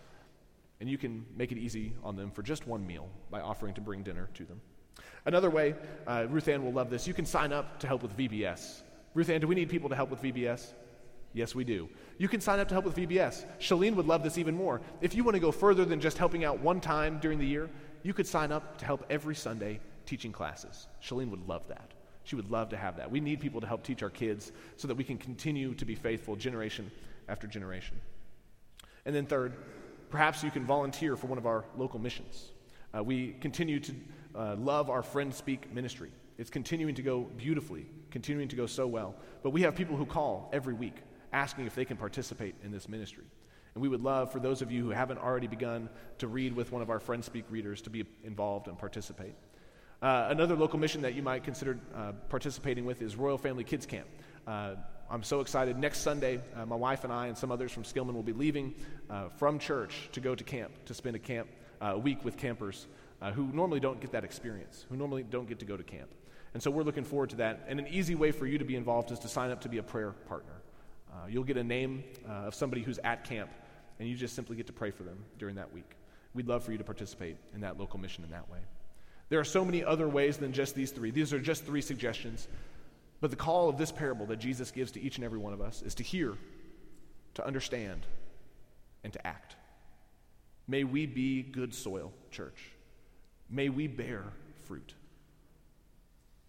And 0.79 0.89
you 0.89 0.97
can 0.97 1.25
make 1.35 1.51
it 1.51 1.57
easy 1.57 1.93
on 2.03 2.15
them 2.15 2.31
for 2.31 2.43
just 2.43 2.67
one 2.67 2.85
meal 2.85 3.07
by 3.31 3.41
offering 3.41 3.73
to 3.75 3.81
bring 3.81 4.03
dinner 4.03 4.29
to 4.33 4.43
them. 4.43 4.59
Another 5.25 5.49
way, 5.49 5.75
uh, 6.05 6.25
Ruth 6.29 6.47
Ann 6.47 6.63
will 6.63 6.73
love 6.73 6.89
this, 6.89 7.07
you 7.07 7.13
can 7.13 7.25
sign 7.25 7.51
up 7.51 7.79
to 7.79 7.87
help 7.87 8.03
with 8.03 8.15
VBS. 8.15 8.81
Ruth 9.13 9.29
Ann, 9.29 9.41
do 9.41 9.47
we 9.47 9.55
need 9.55 9.69
people 9.69 9.89
to 9.89 9.95
help 9.95 10.09
with 10.09 10.21
VBS? 10.21 10.73
Yes, 11.33 11.53
we 11.55 11.63
do. 11.63 11.89
You 12.17 12.29
can 12.29 12.39
sign 12.39 12.59
up 12.59 12.69
to 12.69 12.75
help 12.75 12.85
with 12.85 12.95
VBS. 12.95 13.45
Shalene 13.59 13.95
would 13.95 14.05
love 14.05 14.23
this 14.23 14.37
even 14.37 14.55
more. 14.55 14.81
If 15.01 15.15
you 15.15 15.23
want 15.23 15.35
to 15.35 15.41
go 15.41 15.51
further 15.51 15.83
than 15.83 15.99
just 15.99 16.17
helping 16.17 16.45
out 16.45 16.59
one 16.59 16.79
time 16.79 17.19
during 17.19 17.39
the 17.39 17.45
year, 17.45 17.69
you 18.03 18.13
could 18.13 18.27
sign 18.27 18.51
up 18.51 18.77
to 18.77 18.85
help 18.85 19.05
every 19.09 19.35
Sunday 19.35 19.81
teaching 20.05 20.31
classes. 20.31 20.87
Shalene 21.01 21.29
would 21.31 21.45
love 21.47 21.67
that. 21.67 21.94
She 22.25 22.35
would 22.35 22.51
love 22.51 22.69
to 22.69 22.77
have 22.77 22.97
that. 22.97 23.09
We 23.09 23.19
need 23.19 23.39
people 23.39 23.61
to 23.61 23.67
help 23.67 23.83
teach 23.83 24.03
our 24.03 24.09
kids 24.09 24.51
so 24.77 24.87
that 24.87 24.95
we 24.95 25.03
can 25.03 25.17
continue 25.17 25.73
to 25.75 25.85
be 25.85 25.95
faithful 25.95 26.35
generation 26.35 26.91
after 27.29 27.47
generation. 27.47 28.01
And 29.05 29.15
then, 29.15 29.27
third, 29.27 29.53
perhaps 30.09 30.43
you 30.43 30.51
can 30.51 30.65
volunteer 30.65 31.15
for 31.15 31.27
one 31.27 31.37
of 31.37 31.45
our 31.45 31.65
local 31.77 31.99
missions. 31.99 32.51
Uh, 32.95 33.03
we 33.03 33.33
continue 33.41 33.79
to 33.79 33.95
uh, 34.35 34.55
love 34.55 34.89
our 34.89 35.03
Friend 35.03 35.33
Speak 35.33 35.71
ministry. 35.73 36.11
It's 36.37 36.49
continuing 36.49 36.95
to 36.95 37.01
go 37.01 37.21
beautifully, 37.37 37.85
continuing 38.09 38.49
to 38.49 38.55
go 38.55 38.65
so 38.65 38.87
well. 38.87 39.15
But 39.43 39.51
we 39.51 39.61
have 39.61 39.75
people 39.75 39.95
who 39.95 40.05
call 40.05 40.49
every 40.51 40.73
week 40.73 40.95
asking 41.31 41.67
if 41.67 41.75
they 41.75 41.85
can 41.85 41.97
participate 41.97 42.55
in 42.63 42.71
this 42.71 42.89
ministry. 42.89 43.25
And 43.75 43.81
we 43.81 43.89
would 43.89 44.01
love 44.01 44.31
for 44.31 44.39
those 44.39 44.61
of 44.61 44.71
you 44.71 44.83
who 44.83 44.89
haven't 44.89 45.19
already 45.19 45.47
begun 45.47 45.89
to 46.17 46.27
read 46.27 46.55
with 46.55 46.71
one 46.71 46.81
of 46.81 46.89
our 46.89 46.99
Friend 46.99 47.23
Speak 47.23 47.45
readers 47.49 47.81
to 47.83 47.89
be 47.89 48.05
involved 48.23 48.67
and 48.67 48.77
participate. 48.77 49.35
Uh, 50.01 50.27
another 50.29 50.55
local 50.55 50.77
mission 50.77 51.01
that 51.01 51.13
you 51.13 51.23
might 51.23 51.43
consider 51.43 51.79
uh, 51.95 52.11
participating 52.27 52.85
with 52.85 53.01
is 53.01 53.15
Royal 53.15 53.37
Family 53.37 53.63
Kids 53.63 53.85
Camp. 53.85 54.05
Uh, 54.45 54.75
I'm 55.09 55.23
so 55.23 55.39
excited. 55.39 55.77
Next 55.77 55.99
Sunday, 55.99 56.41
uh, 56.55 56.65
my 56.65 56.75
wife 56.75 57.05
and 57.05 57.13
I 57.13 57.27
and 57.27 57.37
some 57.37 57.51
others 57.51 57.71
from 57.71 57.83
Skillman 57.83 58.13
will 58.13 58.23
be 58.23 58.33
leaving 58.33 58.75
uh, 59.09 59.29
from 59.29 59.57
church 59.57 60.09
to 60.11 60.19
go 60.19 60.35
to 60.35 60.43
camp, 60.43 60.73
to 60.85 60.93
spend 60.93 61.15
a 61.15 61.19
camp 61.19 61.47
week 62.01 62.25
with 62.25 62.35
campers 62.35 62.87
who 63.35 63.47
normally 63.53 63.79
don't 63.79 64.01
get 64.01 64.11
that 64.11 64.23
experience, 64.23 64.85
who 64.89 64.95
normally 64.95 65.23
don't 65.23 65.47
get 65.47 65.59
to 65.59 65.65
go 65.65 65.77
to 65.77 65.83
camp. 65.83 66.09
And 66.53 66.61
so 66.61 66.71
we're 66.71 66.83
looking 66.83 67.03
forward 67.03 67.29
to 67.31 67.35
that. 67.37 67.65
And 67.67 67.79
an 67.79 67.87
easy 67.87 68.15
way 68.15 68.31
for 68.31 68.47
you 68.47 68.57
to 68.57 68.65
be 68.65 68.75
involved 68.75 69.11
is 69.11 69.19
to 69.19 69.27
sign 69.27 69.51
up 69.51 69.61
to 69.61 69.69
be 69.69 69.77
a 69.77 69.83
prayer 69.83 70.11
partner. 70.11 70.53
You'll 71.29 71.43
get 71.43 71.57
a 71.57 71.63
name 71.63 72.03
of 72.27 72.53
somebody 72.53 72.81
who's 72.81 72.99
at 73.03 73.23
camp, 73.23 73.51
and 73.99 74.09
you 74.09 74.15
just 74.15 74.35
simply 74.35 74.55
get 74.55 74.67
to 74.67 74.73
pray 74.73 74.91
for 74.91 75.03
them 75.03 75.23
during 75.37 75.55
that 75.55 75.71
week. 75.71 75.91
We'd 76.33 76.47
love 76.47 76.63
for 76.63 76.71
you 76.71 76.77
to 76.79 76.83
participate 76.83 77.37
in 77.53 77.61
that 77.61 77.79
local 77.79 77.99
mission 77.99 78.23
in 78.23 78.31
that 78.31 78.49
way. 78.51 78.59
There 79.29 79.39
are 79.39 79.45
so 79.45 79.65
many 79.65 79.83
other 79.83 80.07
ways 80.07 80.37
than 80.37 80.53
just 80.53 80.75
these 80.75 80.91
three. 80.91 81.11
These 81.11 81.33
are 81.33 81.39
just 81.39 81.65
three 81.65 81.81
suggestions. 81.81 82.47
But 83.21 83.31
the 83.31 83.37
call 83.37 83.69
of 83.69 83.77
this 83.77 83.91
parable 83.91 84.25
that 84.27 84.39
Jesus 84.39 84.71
gives 84.71 84.91
to 84.93 85.01
each 85.01 85.17
and 85.17 85.25
every 85.25 85.39
one 85.39 85.53
of 85.53 85.61
us 85.61 85.81
is 85.81 85.95
to 85.95 86.03
hear, 86.03 86.33
to 87.35 87.45
understand, 87.45 88.05
and 89.03 89.11
to 89.13 89.25
act. 89.25 89.55
May 90.67 90.83
we 90.83 91.05
be 91.05 91.41
good 91.41 91.73
soil, 91.73 92.11
church. 92.31 92.71
May 93.49 93.69
we 93.69 93.87
bear 93.87 94.23
fruit. 94.65 94.93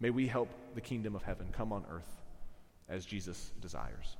May 0.00 0.10
we 0.10 0.26
help 0.26 0.48
the 0.74 0.80
kingdom 0.80 1.14
of 1.14 1.22
heaven 1.22 1.48
come 1.52 1.72
on 1.72 1.84
earth 1.90 2.08
as 2.88 3.06
Jesus 3.06 3.52
desires. 3.60 4.16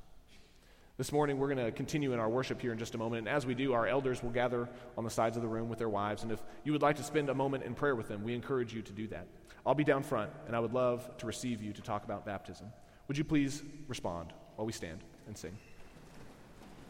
This 0.97 1.11
morning, 1.11 1.37
we're 1.37 1.53
going 1.53 1.63
to 1.63 1.71
continue 1.71 2.13
in 2.13 2.19
our 2.19 2.27
worship 2.27 2.59
here 2.59 2.71
in 2.71 2.79
just 2.79 2.95
a 2.95 2.97
moment. 2.97 3.27
And 3.27 3.35
as 3.35 3.45
we 3.45 3.53
do, 3.53 3.73
our 3.73 3.85
elders 3.85 4.23
will 4.23 4.31
gather 4.31 4.67
on 4.97 5.03
the 5.03 5.11
sides 5.11 5.37
of 5.37 5.43
the 5.43 5.47
room 5.47 5.69
with 5.69 5.77
their 5.77 5.89
wives. 5.89 6.23
And 6.23 6.31
if 6.31 6.41
you 6.63 6.71
would 6.71 6.81
like 6.81 6.95
to 6.95 7.03
spend 7.03 7.29
a 7.29 7.35
moment 7.35 7.65
in 7.65 7.75
prayer 7.75 7.95
with 7.95 8.07
them, 8.07 8.23
we 8.23 8.33
encourage 8.33 8.73
you 8.73 8.81
to 8.81 8.91
do 8.91 9.07
that. 9.09 9.27
I'll 9.63 9.75
be 9.75 9.83
down 9.83 10.01
front, 10.01 10.31
and 10.47 10.55
I 10.55 10.59
would 10.59 10.73
love 10.73 11.07
to 11.19 11.27
receive 11.27 11.61
you 11.61 11.71
to 11.71 11.81
talk 11.83 12.03
about 12.03 12.25
baptism. 12.25 12.65
Would 13.07 13.17
you 13.17 13.23
please 13.23 13.61
respond 13.87 14.33
while 14.55 14.65
we 14.65 14.73
stand 14.73 15.03
and 15.27 15.37
sing? 15.37 15.55